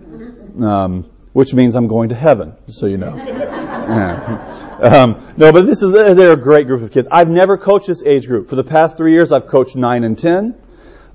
Um, 0.60 1.10
which 1.32 1.54
means 1.54 1.74
I'm 1.74 1.88
going 1.88 2.10
to 2.10 2.14
heaven, 2.14 2.54
so 2.68 2.86
you 2.86 2.96
know. 2.96 3.16
Yeah. 3.16 4.60
Um, 4.74 5.34
no, 5.36 5.52
but 5.52 5.66
this 5.66 5.82
is 5.82 5.92
they're 5.92 6.32
a 6.32 6.36
great 6.36 6.66
group 6.66 6.82
of 6.82 6.90
kids. 6.90 7.06
I've 7.10 7.28
never 7.28 7.56
coached 7.56 7.86
this 7.86 8.02
age 8.04 8.26
group. 8.26 8.48
For 8.48 8.56
the 8.56 8.64
past 8.64 8.96
three 8.96 9.12
years, 9.12 9.30
I've 9.30 9.46
coached 9.46 9.76
nine 9.76 10.04
and 10.04 10.18
ten. 10.18 10.54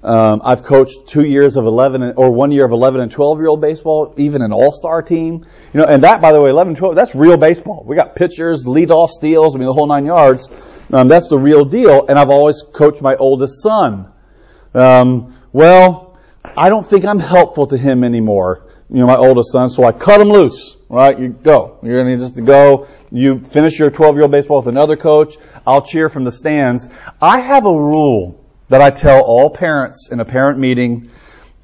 Um, 0.01 0.41
I've 0.45 0.63
coached 0.63 1.09
two 1.09 1.23
years 1.23 1.57
of 1.57 1.65
11 1.65 2.01
and, 2.01 2.13
or 2.17 2.31
one 2.31 2.51
year 2.51 2.63
of 2.63 2.71
11 2.71 3.01
and 3.01 3.11
12 3.11 3.39
year 3.39 3.47
old 3.47 3.59
baseball, 3.59 4.13
even 4.17 4.41
an 4.41 4.53
all-star 4.53 5.01
team. 5.01 5.45
You 5.73 5.81
know, 5.81 5.85
and 5.85 6.03
that, 6.03 6.21
by 6.21 6.31
the 6.31 6.41
way, 6.41 6.49
11 6.49 6.75
12, 6.75 6.95
that's 6.95 7.13
real 7.15 7.37
baseball. 7.37 7.83
We 7.85 7.95
got 7.95 8.15
pitchers, 8.15 8.65
lead-off 8.65 9.09
steals, 9.11 9.55
I 9.55 9.57
mean, 9.57 9.65
the 9.65 9.73
whole 9.73 9.87
nine 9.87 10.05
yards. 10.05 10.47
Um, 10.93 11.09
that's 11.09 11.27
the 11.27 11.37
real 11.37 11.65
deal. 11.65 12.07
And 12.07 12.17
I've 12.17 12.29
always 12.29 12.63
coached 12.73 13.01
my 13.01 13.15
oldest 13.15 13.61
son. 13.61 14.11
Um, 14.73 15.37
well, 15.51 16.17
I 16.55 16.69
don't 16.69 16.85
think 16.85 17.03
I'm 17.03 17.19
helpful 17.19 17.67
to 17.67 17.77
him 17.77 18.03
anymore. 18.03 18.67
You 18.89 18.99
know, 18.99 19.07
my 19.07 19.17
oldest 19.17 19.51
son, 19.51 19.69
so 19.69 19.83
I 19.83 19.91
cut 19.91 20.21
him 20.21 20.29
loose. 20.29 20.77
Right? 20.87 21.19
You 21.19 21.29
go. 21.29 21.77
You're 21.83 22.03
going 22.03 22.17
to 22.17 22.25
just 22.25 22.43
go. 22.43 22.87
You 23.11 23.39
finish 23.39 23.77
your 23.77 23.89
12 23.89 24.15
year 24.15 24.23
old 24.23 24.31
baseball 24.31 24.57
with 24.57 24.67
another 24.67 24.95
coach. 24.95 25.35
I'll 25.67 25.83
cheer 25.83 26.09
from 26.09 26.23
the 26.23 26.31
stands. 26.31 26.87
I 27.21 27.39
have 27.41 27.65
a 27.65 27.71
rule 27.71 28.38
that 28.69 28.81
I 28.81 28.91
tell 28.91 29.21
all 29.21 29.49
parents 29.49 30.09
in 30.11 30.19
a 30.19 30.25
parent 30.25 30.59
meeting, 30.59 31.09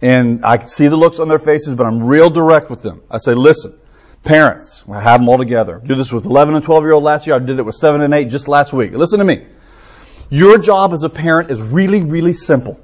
and 0.01 0.45
I 0.45 0.57
can 0.57 0.67
see 0.67 0.87
the 0.87 0.97
looks 0.97 1.19
on 1.19 1.27
their 1.27 1.39
faces, 1.39 1.75
but 1.75 1.85
I'm 1.85 2.03
real 2.03 2.29
direct 2.29 2.69
with 2.69 2.81
them. 2.81 3.01
I 3.09 3.17
say, 3.17 3.33
listen, 3.33 3.79
parents, 4.23 4.83
I 4.91 5.01
have 5.01 5.21
them 5.21 5.29
all 5.29 5.37
together. 5.37 5.81
Do 5.85 5.95
this 5.95 6.11
with 6.11 6.25
11 6.25 6.55
and 6.55 6.63
12 6.63 6.83
year 6.83 6.93
old 6.93 7.03
last 7.03 7.27
year. 7.27 7.35
I 7.35 7.39
did 7.39 7.59
it 7.59 7.63
with 7.63 7.75
7 7.75 8.01
and 8.01 8.13
8 8.13 8.27
just 8.29 8.47
last 8.47 8.73
week. 8.73 8.91
Listen 8.91 9.19
to 9.19 9.25
me. 9.25 9.45
Your 10.29 10.57
job 10.57 10.91
as 10.91 11.03
a 11.03 11.09
parent 11.09 11.51
is 11.51 11.61
really, 11.61 12.01
really 12.01 12.33
simple. 12.33 12.79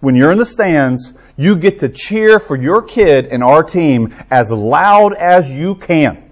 When 0.00 0.16
you're 0.16 0.32
in 0.32 0.38
the 0.38 0.46
stands, 0.46 1.12
you 1.36 1.56
get 1.56 1.80
to 1.80 1.88
cheer 1.88 2.40
for 2.40 2.56
your 2.56 2.82
kid 2.82 3.26
and 3.26 3.44
our 3.44 3.62
team 3.62 4.14
as 4.30 4.50
loud 4.50 5.14
as 5.14 5.50
you 5.50 5.76
can. 5.76 6.30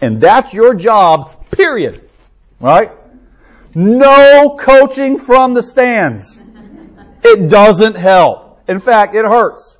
And 0.00 0.20
that's 0.20 0.54
your 0.54 0.74
job, 0.74 1.50
period. 1.50 2.00
Right? 2.60 2.92
No 3.78 4.56
coaching 4.58 5.20
from 5.20 5.54
the 5.54 5.62
stands. 5.62 6.42
It 7.22 7.48
doesn't 7.48 7.94
help. 7.94 8.60
In 8.66 8.80
fact, 8.80 9.14
it 9.14 9.24
hurts. 9.24 9.78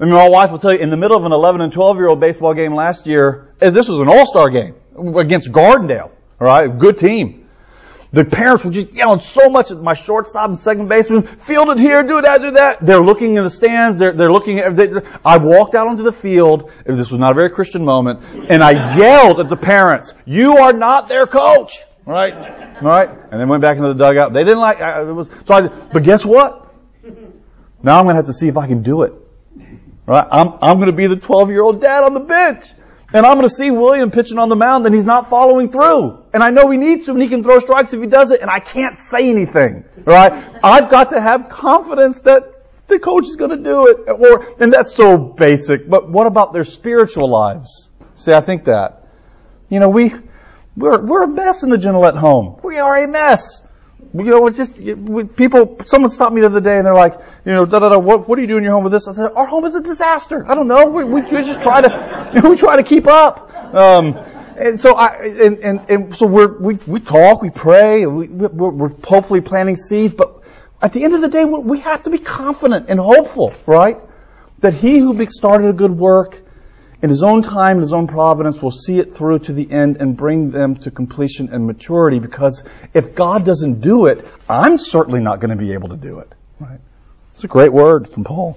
I 0.00 0.06
mean, 0.06 0.14
my 0.14 0.28
wife 0.28 0.50
will 0.50 0.58
tell 0.58 0.72
you, 0.72 0.80
in 0.80 0.90
the 0.90 0.96
middle 0.96 1.16
of 1.16 1.24
an 1.24 1.30
11 1.30 1.60
and 1.60 1.72
12 1.72 1.98
year 1.98 2.08
old 2.08 2.18
baseball 2.18 2.52
game 2.52 2.74
last 2.74 3.06
year, 3.06 3.54
eh, 3.60 3.70
this 3.70 3.88
was 3.88 4.00
an 4.00 4.08
all-star 4.08 4.50
game 4.50 4.74
against 5.16 5.52
Gardendale, 5.52 6.10
alright, 6.40 6.76
good 6.76 6.98
team. 6.98 7.48
The 8.10 8.24
parents 8.24 8.64
were 8.64 8.72
just 8.72 8.92
yelling 8.92 9.20
so 9.20 9.48
much 9.48 9.70
at 9.70 9.80
my 9.80 9.94
shortstop 9.94 10.48
and 10.48 10.58
second 10.58 10.88
baseman, 10.88 11.22
field 11.22 11.68
it 11.68 11.78
here, 11.78 12.02
do 12.02 12.22
that, 12.22 12.42
do 12.42 12.50
that. 12.50 12.84
They're 12.84 13.04
looking 13.04 13.36
in 13.36 13.44
the 13.44 13.50
stands, 13.50 13.98
they're, 13.98 14.14
they're 14.14 14.32
looking 14.32 14.58
at, 14.58 14.74
they, 14.74 14.90
I 15.24 15.36
walked 15.36 15.76
out 15.76 15.86
onto 15.86 16.02
the 16.02 16.12
field, 16.12 16.72
this 16.84 17.12
was 17.12 17.20
not 17.20 17.30
a 17.30 17.34
very 17.34 17.50
Christian 17.50 17.84
moment, 17.84 18.24
and 18.50 18.64
I 18.64 18.96
yelled 18.96 19.38
at 19.38 19.48
the 19.48 19.56
parents, 19.56 20.12
you 20.24 20.56
are 20.56 20.72
not 20.72 21.06
their 21.06 21.28
coach! 21.28 21.78
Right? 22.04 22.71
Right? 22.82 23.08
And 23.08 23.40
then 23.40 23.48
went 23.48 23.62
back 23.62 23.76
into 23.76 23.88
the 23.88 23.94
dugout. 23.94 24.32
They 24.32 24.44
didn't 24.44 24.60
like, 24.60 24.80
I, 24.80 25.02
it 25.02 25.12
was, 25.12 25.28
so 25.46 25.54
I, 25.54 25.68
but 25.68 26.02
guess 26.02 26.24
what? 26.24 26.72
Now 27.82 27.98
I'm 27.98 28.04
gonna 28.04 28.16
have 28.16 28.26
to 28.26 28.32
see 28.32 28.48
if 28.48 28.56
I 28.56 28.66
can 28.66 28.82
do 28.82 29.02
it. 29.02 29.12
Right? 30.06 30.26
I'm, 30.30 30.54
I'm 30.60 30.78
gonna 30.78 30.92
be 30.92 31.06
the 31.06 31.16
12 31.16 31.50
year 31.50 31.62
old 31.62 31.80
dad 31.80 32.04
on 32.04 32.14
the 32.14 32.20
bench. 32.20 32.66
And 33.14 33.26
I'm 33.26 33.36
going 33.36 33.48
to 33.48 33.54
see 33.54 33.70
William 33.70 34.10
pitching 34.10 34.38
on 34.38 34.48
the 34.48 34.56
mound 34.56 34.86
and 34.86 34.94
he's 34.94 35.04
not 35.04 35.28
following 35.28 35.70
through. 35.70 36.24
And 36.32 36.42
I 36.42 36.50
know 36.50 36.70
he 36.70 36.78
needs 36.78 37.06
to 37.06 37.12
and 37.12 37.20
he 37.20 37.28
can 37.28 37.42
throw 37.42 37.58
strikes 37.58 37.92
if 37.92 38.00
he 38.00 38.06
does 38.06 38.30
it 38.30 38.40
and 38.40 38.50
I 38.50 38.58
can't 38.58 38.96
say 38.96 39.28
anything. 39.28 39.84
Right? 40.04 40.32
I've 40.64 40.90
got 40.90 41.10
to 41.10 41.20
have 41.20 41.50
confidence 41.50 42.20
that 42.20 42.66
the 42.88 42.98
coach 42.98 43.26
is 43.26 43.36
going 43.36 43.50
to 43.50 43.62
do 43.62 43.88
it. 43.88 44.08
Or, 44.08 44.62
and 44.62 44.72
that's 44.72 44.94
so 44.94 45.18
basic. 45.18 45.88
But 45.88 46.10
what 46.10 46.26
about 46.26 46.54
their 46.54 46.64
spiritual 46.64 47.28
lives? 47.28 47.90
See, 48.14 48.32
I 48.32 48.40
think 48.40 48.64
that. 48.64 49.06
You 49.68 49.80
know, 49.80 49.90
we, 49.90 50.14
we're, 50.76 51.00
we're 51.00 51.24
a 51.24 51.28
mess 51.28 51.62
in 51.62 51.70
the 51.70 51.78
Gillette 51.78 52.16
home. 52.16 52.60
We 52.62 52.78
are 52.78 52.96
a 52.96 53.08
mess. 53.08 53.62
You 54.14 54.24
know, 54.24 54.46
it's 54.46 54.56
just, 54.56 54.76
people, 55.36 55.78
someone 55.86 56.10
stopped 56.10 56.34
me 56.34 56.42
the 56.42 56.46
other 56.46 56.60
day 56.60 56.76
and 56.76 56.86
they're 56.86 56.94
like, 56.94 57.14
you 57.46 57.52
know, 57.52 57.64
da 57.64 57.78
da 57.78 57.88
da, 57.88 57.98
what, 57.98 58.28
what 58.28 58.36
do 58.36 58.42
you 58.42 58.48
do 58.48 58.58
in 58.58 58.64
your 58.64 58.72
home 58.72 58.84
with 58.84 58.92
this? 58.92 59.08
I 59.08 59.12
said, 59.12 59.32
our 59.34 59.46
home 59.46 59.64
is 59.64 59.74
a 59.74 59.80
disaster. 59.80 60.44
I 60.46 60.54
don't 60.54 60.68
know. 60.68 60.86
We, 60.86 61.04
we 61.04 61.22
just 61.22 61.62
try 61.62 61.80
to, 61.80 62.32
you 62.34 62.40
know, 62.42 62.50
we 62.50 62.56
try 62.56 62.76
to 62.76 62.82
keep 62.82 63.06
up. 63.06 63.74
Um, 63.74 64.16
and 64.56 64.80
so 64.80 64.94
I, 64.94 65.16
and, 65.24 65.58
and, 65.60 65.90
and 65.90 66.16
so 66.16 66.26
we're, 66.26 66.58
we, 66.58 66.74
we 66.86 67.00
talk, 67.00 67.40
we 67.40 67.50
pray, 67.50 68.04
we, 68.06 68.28
we're, 68.28 68.70
we're 68.70 68.94
hopefully 69.04 69.40
planting 69.40 69.76
seeds, 69.76 70.14
but 70.14 70.42
at 70.82 70.92
the 70.92 71.04
end 71.04 71.14
of 71.14 71.20
the 71.20 71.28
day, 71.28 71.44
we 71.44 71.80
have 71.80 72.02
to 72.02 72.10
be 72.10 72.18
confident 72.18 72.86
and 72.88 72.98
hopeful, 72.98 73.54
right? 73.66 73.98
That 74.60 74.74
he 74.74 74.98
who 74.98 75.24
started 75.26 75.68
a 75.68 75.72
good 75.72 75.92
work 75.92 76.42
in 77.02 77.10
his 77.10 77.24
own 77.24 77.42
time, 77.42 77.76
in 77.76 77.80
his 77.82 77.92
own 77.92 78.06
providence, 78.06 78.62
will 78.62 78.70
see 78.70 79.00
it 79.00 79.12
through 79.12 79.40
to 79.40 79.52
the 79.52 79.70
end 79.70 79.96
and 79.96 80.16
bring 80.16 80.52
them 80.52 80.76
to 80.76 80.90
completion 80.90 81.52
and 81.52 81.66
maturity 81.66 82.20
because 82.20 82.62
if 82.94 83.16
God 83.16 83.44
doesn't 83.44 83.80
do 83.80 84.06
it, 84.06 84.24
I'm 84.48 84.78
certainly 84.78 85.20
not 85.20 85.40
going 85.40 85.50
to 85.50 85.56
be 85.56 85.72
able 85.72 85.88
to 85.88 85.96
do 85.96 86.20
it. 86.20 86.32
Right? 86.60 86.78
It's 87.32 87.42
a 87.42 87.48
great 87.48 87.72
word 87.72 88.08
from 88.08 88.22
Paul. 88.22 88.56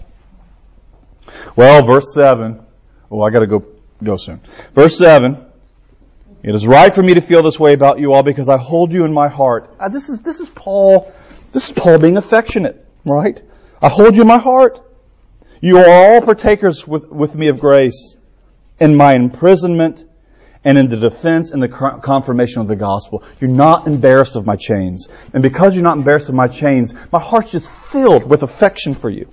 Well, 1.55 1.81
verse 1.83 2.13
7. 2.13 2.63
Oh, 3.09 3.21
I 3.21 3.31
gotta 3.31 3.47
go, 3.47 3.65
go 4.03 4.15
soon. 4.15 4.41
Verse 4.73 4.95
7. 4.95 5.43
It 6.43 6.53
is 6.53 6.67
right 6.67 6.93
for 6.93 7.01
me 7.01 7.15
to 7.15 7.21
feel 7.21 7.41
this 7.41 7.59
way 7.59 7.73
about 7.73 7.97
you 7.97 8.13
all 8.13 8.21
because 8.21 8.47
I 8.47 8.57
hold 8.57 8.93
you 8.93 9.05
in 9.05 9.13
my 9.13 9.27
heart. 9.27 9.73
Uh, 9.79 9.89
this 9.89 10.09
is, 10.09 10.21
this 10.21 10.39
is 10.39 10.51
Paul, 10.51 11.11
this 11.51 11.69
is 11.69 11.71
Paul 11.71 11.97
being 11.97 12.17
affectionate, 12.17 12.85
right? 13.03 13.41
I 13.81 13.89
hold 13.89 14.15
you 14.15 14.21
in 14.21 14.27
my 14.27 14.37
heart. 14.37 14.79
You 15.61 15.79
are 15.79 15.89
all 15.89 16.21
partakers 16.21 16.87
with, 16.87 17.09
with 17.09 17.33
me 17.33 17.47
of 17.47 17.59
grace 17.59 18.17
in 18.79 18.95
my 18.95 19.13
imprisonment 19.13 20.05
and 20.63 20.77
in 20.77 20.89
the 20.89 20.97
defense 20.97 21.51
and 21.51 21.61
the 21.61 21.69
confirmation 21.69 22.61
of 22.61 22.67
the 22.67 22.75
gospel. 22.75 23.23
You're 23.39 23.51
not 23.51 23.87
embarrassed 23.87 24.35
of 24.35 24.45
my 24.45 24.55
chains. 24.55 25.07
And 25.33 25.43
because 25.43 25.75
you're 25.75 25.83
not 25.83 25.97
embarrassed 25.97 26.29
of 26.29 26.35
my 26.35 26.47
chains, 26.47 26.93
my 27.11 27.19
heart's 27.19 27.51
just 27.51 27.69
filled 27.69 28.27
with 28.27 28.41
affection 28.41 28.95
for 28.95 29.09
you. 29.09 29.29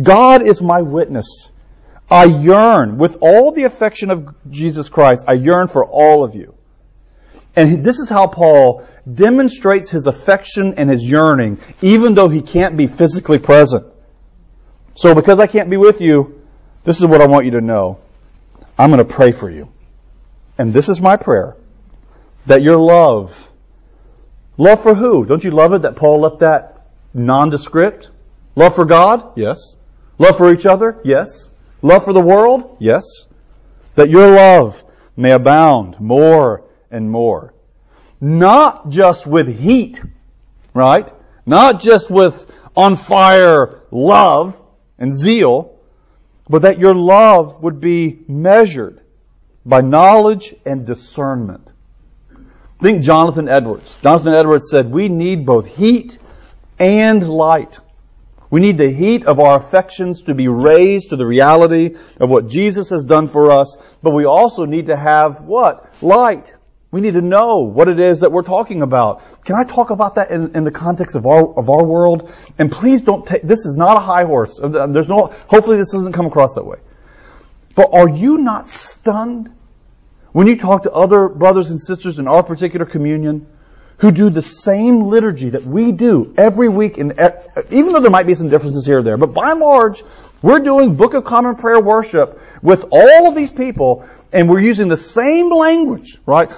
God 0.00 0.46
is 0.46 0.60
my 0.60 0.82
witness. 0.82 1.50
I 2.10 2.24
yearn 2.24 2.98
with 2.98 3.16
all 3.22 3.52
the 3.52 3.64
affection 3.64 4.10
of 4.10 4.34
Jesus 4.50 4.90
Christ. 4.90 5.24
I 5.26 5.32
yearn 5.34 5.68
for 5.68 5.84
all 5.84 6.22
of 6.22 6.34
you. 6.34 6.54
And 7.56 7.82
this 7.82 7.98
is 7.98 8.08
how 8.08 8.26
Paul 8.26 8.86
demonstrates 9.10 9.90
his 9.90 10.06
affection 10.06 10.74
and 10.76 10.90
his 10.90 11.02
yearning, 11.02 11.58
even 11.80 12.14
though 12.14 12.28
he 12.28 12.42
can't 12.42 12.76
be 12.76 12.86
physically 12.86 13.38
present. 13.38 13.86
So 14.94 15.14
because 15.14 15.40
I 15.40 15.46
can't 15.46 15.70
be 15.70 15.78
with 15.78 16.00
you, 16.02 16.42
this 16.84 16.98
is 17.00 17.06
what 17.06 17.22
I 17.22 17.26
want 17.26 17.46
you 17.46 17.52
to 17.52 17.60
know. 17.60 17.98
I'm 18.82 18.90
going 18.90 18.98
to 18.98 19.14
pray 19.14 19.30
for 19.30 19.48
you. 19.48 19.68
And 20.58 20.72
this 20.72 20.88
is 20.88 21.00
my 21.00 21.16
prayer. 21.16 21.56
That 22.46 22.62
your 22.62 22.78
love, 22.78 23.48
love 24.56 24.82
for 24.82 24.92
who? 24.92 25.24
Don't 25.24 25.44
you 25.44 25.52
love 25.52 25.72
it 25.72 25.82
that 25.82 25.94
Paul 25.94 26.22
left 26.22 26.40
that 26.40 26.84
nondescript? 27.14 28.10
Love 28.56 28.74
for 28.74 28.84
God? 28.84 29.34
Yes. 29.36 29.76
Love 30.18 30.36
for 30.36 30.52
each 30.52 30.66
other? 30.66 31.00
Yes. 31.04 31.54
Love 31.80 32.04
for 32.04 32.12
the 32.12 32.20
world? 32.20 32.76
Yes. 32.80 33.04
That 33.94 34.10
your 34.10 34.28
love 34.28 34.82
may 35.16 35.30
abound 35.30 36.00
more 36.00 36.64
and 36.90 37.08
more. 37.08 37.54
Not 38.20 38.88
just 38.88 39.28
with 39.28 39.46
heat, 39.46 40.02
right? 40.74 41.08
Not 41.46 41.80
just 41.80 42.10
with 42.10 42.50
on 42.74 42.96
fire 42.96 43.82
love 43.92 44.60
and 44.98 45.16
zeal, 45.16 45.78
but 46.52 46.62
that 46.62 46.78
your 46.78 46.94
love 46.94 47.62
would 47.62 47.80
be 47.80 48.18
measured 48.28 49.00
by 49.64 49.80
knowledge 49.80 50.54
and 50.66 50.84
discernment. 50.84 51.66
Think 52.78 53.02
Jonathan 53.02 53.48
Edwards. 53.48 54.02
Jonathan 54.02 54.34
Edwards 54.34 54.68
said, 54.68 54.90
we 54.90 55.08
need 55.08 55.46
both 55.46 55.74
heat 55.74 56.18
and 56.78 57.26
light. 57.26 57.80
We 58.50 58.60
need 58.60 58.76
the 58.76 58.92
heat 58.92 59.24
of 59.24 59.40
our 59.40 59.56
affections 59.56 60.24
to 60.24 60.34
be 60.34 60.46
raised 60.48 61.08
to 61.08 61.16
the 61.16 61.24
reality 61.24 61.96
of 62.20 62.28
what 62.28 62.48
Jesus 62.48 62.90
has 62.90 63.02
done 63.02 63.28
for 63.28 63.50
us, 63.50 63.78
but 64.02 64.10
we 64.10 64.26
also 64.26 64.66
need 64.66 64.88
to 64.88 64.96
have 64.96 65.40
what? 65.40 66.02
Light. 66.02 66.52
We 66.92 67.00
need 67.00 67.14
to 67.14 67.22
know 67.22 67.60
what 67.60 67.88
it 67.88 67.98
is 67.98 68.20
that 68.20 68.30
we're 68.30 68.42
talking 68.42 68.82
about. 68.82 69.44
Can 69.46 69.56
I 69.56 69.64
talk 69.64 69.88
about 69.88 70.16
that 70.16 70.30
in, 70.30 70.54
in 70.54 70.62
the 70.62 70.70
context 70.70 71.16
of 71.16 71.26
our, 71.26 71.58
of 71.58 71.70
our 71.70 71.82
world? 71.82 72.30
And 72.58 72.70
please 72.70 73.00
don't 73.00 73.26
take, 73.26 73.42
this 73.42 73.64
is 73.64 73.74
not 73.76 73.96
a 73.96 74.00
high 74.00 74.24
horse. 74.24 74.60
Uh, 74.62 74.86
there's 74.88 75.08
no, 75.08 75.34
hopefully 75.48 75.78
this 75.78 75.90
doesn't 75.90 76.12
come 76.12 76.26
across 76.26 76.54
that 76.54 76.66
way. 76.66 76.76
But 77.74 77.94
are 77.94 78.08
you 78.08 78.36
not 78.36 78.68
stunned 78.68 79.50
when 80.32 80.46
you 80.46 80.58
talk 80.58 80.82
to 80.82 80.92
other 80.92 81.28
brothers 81.28 81.70
and 81.70 81.80
sisters 81.80 82.18
in 82.18 82.28
our 82.28 82.42
particular 82.42 82.84
communion 82.84 83.46
who 83.96 84.10
do 84.10 84.28
the 84.28 84.42
same 84.42 85.04
liturgy 85.04 85.48
that 85.48 85.62
we 85.62 85.92
do 85.92 86.34
every 86.36 86.68
week, 86.68 86.98
in, 86.98 87.12
even 87.70 87.92
though 87.92 88.00
there 88.00 88.10
might 88.10 88.26
be 88.26 88.34
some 88.34 88.50
differences 88.50 88.84
here 88.84 88.98
or 88.98 89.02
there, 89.02 89.16
but 89.16 89.32
by 89.32 89.52
and 89.52 89.60
large, 89.60 90.02
we're 90.42 90.58
doing 90.58 90.96
Book 90.96 91.14
of 91.14 91.24
Common 91.24 91.54
Prayer 91.54 91.80
worship 91.80 92.38
with 92.62 92.84
all 92.90 93.28
of 93.28 93.34
these 93.34 93.52
people 93.52 94.06
and 94.32 94.48
we're 94.48 94.60
using 94.60 94.88
the 94.88 94.96
same 94.96 95.50
language, 95.50 96.18
right? 96.24 96.48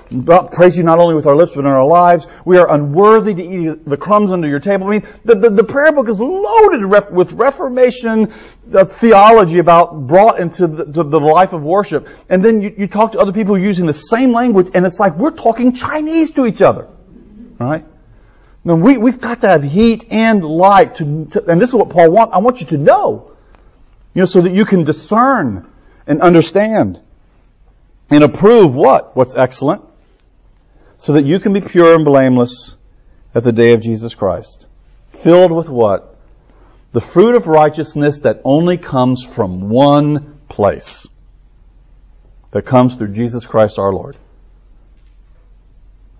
Praise 0.52 0.78
you 0.78 0.84
not 0.84 0.98
only 1.00 1.14
with 1.14 1.26
our 1.26 1.34
lips, 1.34 1.52
but 1.52 1.60
in 1.60 1.66
our 1.66 1.87
lives. 1.87 2.26
We 2.44 2.56
are 2.58 2.72
unworthy 2.72 3.34
to 3.34 3.42
eat 3.42 3.84
the 3.84 3.96
crumbs 3.96 4.30
under 4.30 4.46
your 4.46 4.60
table. 4.60 4.87
I 4.87 4.90
mean, 4.90 5.06
the, 5.24 5.34
the, 5.34 5.50
the 5.50 5.64
prayer 5.64 5.90
book 5.90 6.08
is 6.08 6.20
loaded 6.20 6.84
ref, 6.84 7.10
with 7.10 7.32
Reformation 7.32 8.32
uh, 8.72 8.84
theology 8.84 9.58
about 9.58 10.06
brought 10.06 10.38
into 10.38 10.68
the, 10.68 11.02
the, 11.02 11.18
life 11.18 11.52
of 11.52 11.62
worship. 11.62 12.08
And 12.28 12.44
then 12.44 12.62
you, 12.62 12.74
you 12.78 12.87
talk 12.87 13.12
to 13.12 13.18
other 13.18 13.32
people 13.32 13.58
using 13.58 13.87
the 13.87 13.92
same 13.92 14.32
language, 14.32 14.68
and 14.72 14.87
it's 14.87 15.00
like 15.00 15.16
we're 15.16 15.32
talking 15.32 15.72
Chinese 15.72 16.30
to 16.32 16.46
each 16.46 16.62
other, 16.62 16.88
right? 17.58 17.84
Now 18.62 18.76
we, 18.76 18.96
we've 18.98 19.20
got 19.20 19.40
to 19.40 19.48
have 19.48 19.64
heat 19.64 20.06
and 20.10 20.44
light 20.44 20.96
to, 20.96 21.26
to, 21.32 21.44
and 21.46 21.60
this 21.60 21.70
is 21.70 21.74
what 21.74 21.90
Paul 21.90 22.10
wants. 22.10 22.32
I 22.32 22.38
want 22.38 22.60
you 22.60 22.66
to 22.68 22.78
know, 22.78 23.32
you 24.14 24.20
know, 24.20 24.26
so 24.26 24.42
that 24.42 24.52
you 24.52 24.64
can 24.64 24.84
discern 24.84 25.68
and 26.06 26.22
understand 26.22 27.00
and 28.10 28.22
approve 28.22 28.74
what? 28.74 29.16
What's 29.16 29.34
excellent, 29.34 29.82
so 30.98 31.14
that 31.14 31.24
you 31.24 31.40
can 31.40 31.52
be 31.52 31.60
pure 31.60 31.94
and 31.94 32.04
blameless 32.04 32.76
at 33.34 33.42
the 33.42 33.52
day 33.52 33.72
of 33.72 33.80
Jesus 33.80 34.14
Christ. 34.14 34.66
Filled 35.10 35.52
with 35.52 35.68
what? 35.68 36.16
The 36.92 37.00
fruit 37.00 37.34
of 37.34 37.46
righteousness 37.46 38.20
that 38.20 38.40
only 38.44 38.76
comes 38.76 39.24
from 39.24 39.68
one 39.68 40.38
place. 40.48 41.06
That 42.52 42.62
comes 42.62 42.94
through 42.94 43.12
Jesus 43.12 43.44
Christ 43.44 43.78
our 43.80 43.92
Lord. 43.92 44.16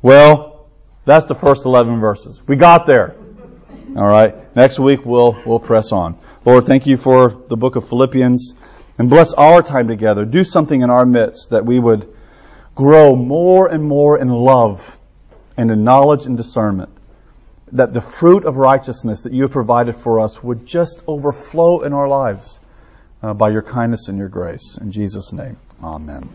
Well, 0.03 0.67
that's 1.05 1.27
the 1.27 1.35
first 1.35 1.65
11 1.65 2.01
verses. 2.01 2.43
We 2.47 2.57
got 2.57 2.87
there. 2.87 3.15
Alright. 3.97 4.57
Next 4.57 4.79
week 4.81 5.05
we'll, 5.05 5.41
we'll 5.47 5.61
press 5.61 5.93
on. 5.93 6.19
Lord, 6.45 6.67
thank 6.67 6.87
you 6.87 6.97
for 6.97 7.45
the 7.49 7.57
book 7.57 7.77
of 7.77 7.89
Philippians. 7.89 8.55
And 8.99 9.11
bless 9.11 9.33
our 9.33 9.63
time 9.63 9.89
together. 9.89 10.25
Do 10.25 10.45
something 10.45 10.81
in 10.81 10.91
our 10.91 11.05
midst 11.05 11.51
that 11.51 11.67
we 11.67 11.79
would 11.79 12.15
grow 12.75 13.17
more 13.17 13.69
and 13.69 13.83
more 13.85 14.19
in 14.19 14.29
love 14.29 14.97
and 15.57 15.71
in 15.71 15.85
knowledge 15.85 16.27
and 16.27 16.37
discernment. 16.37 16.91
That 17.73 17.93
the 17.93 18.01
fruit 18.01 18.45
of 18.45 18.57
righteousness 18.57 19.23
that 19.23 19.33
you 19.33 19.43
have 19.43 19.51
provided 19.51 19.97
for 19.97 20.21
us 20.21 20.43
would 20.43 20.67
just 20.67 21.03
overflow 21.09 21.83
in 21.83 21.93
our 21.93 22.09
lives 22.09 22.61
uh, 23.23 23.35
by 23.35 23.51
your 23.51 23.63
kindness 23.63 24.09
and 24.09 24.19
your 24.19 24.29
grace. 24.29 24.79
In 24.81 24.93
Jesus' 24.93 25.33
name, 25.33 25.57
amen. 25.83 26.29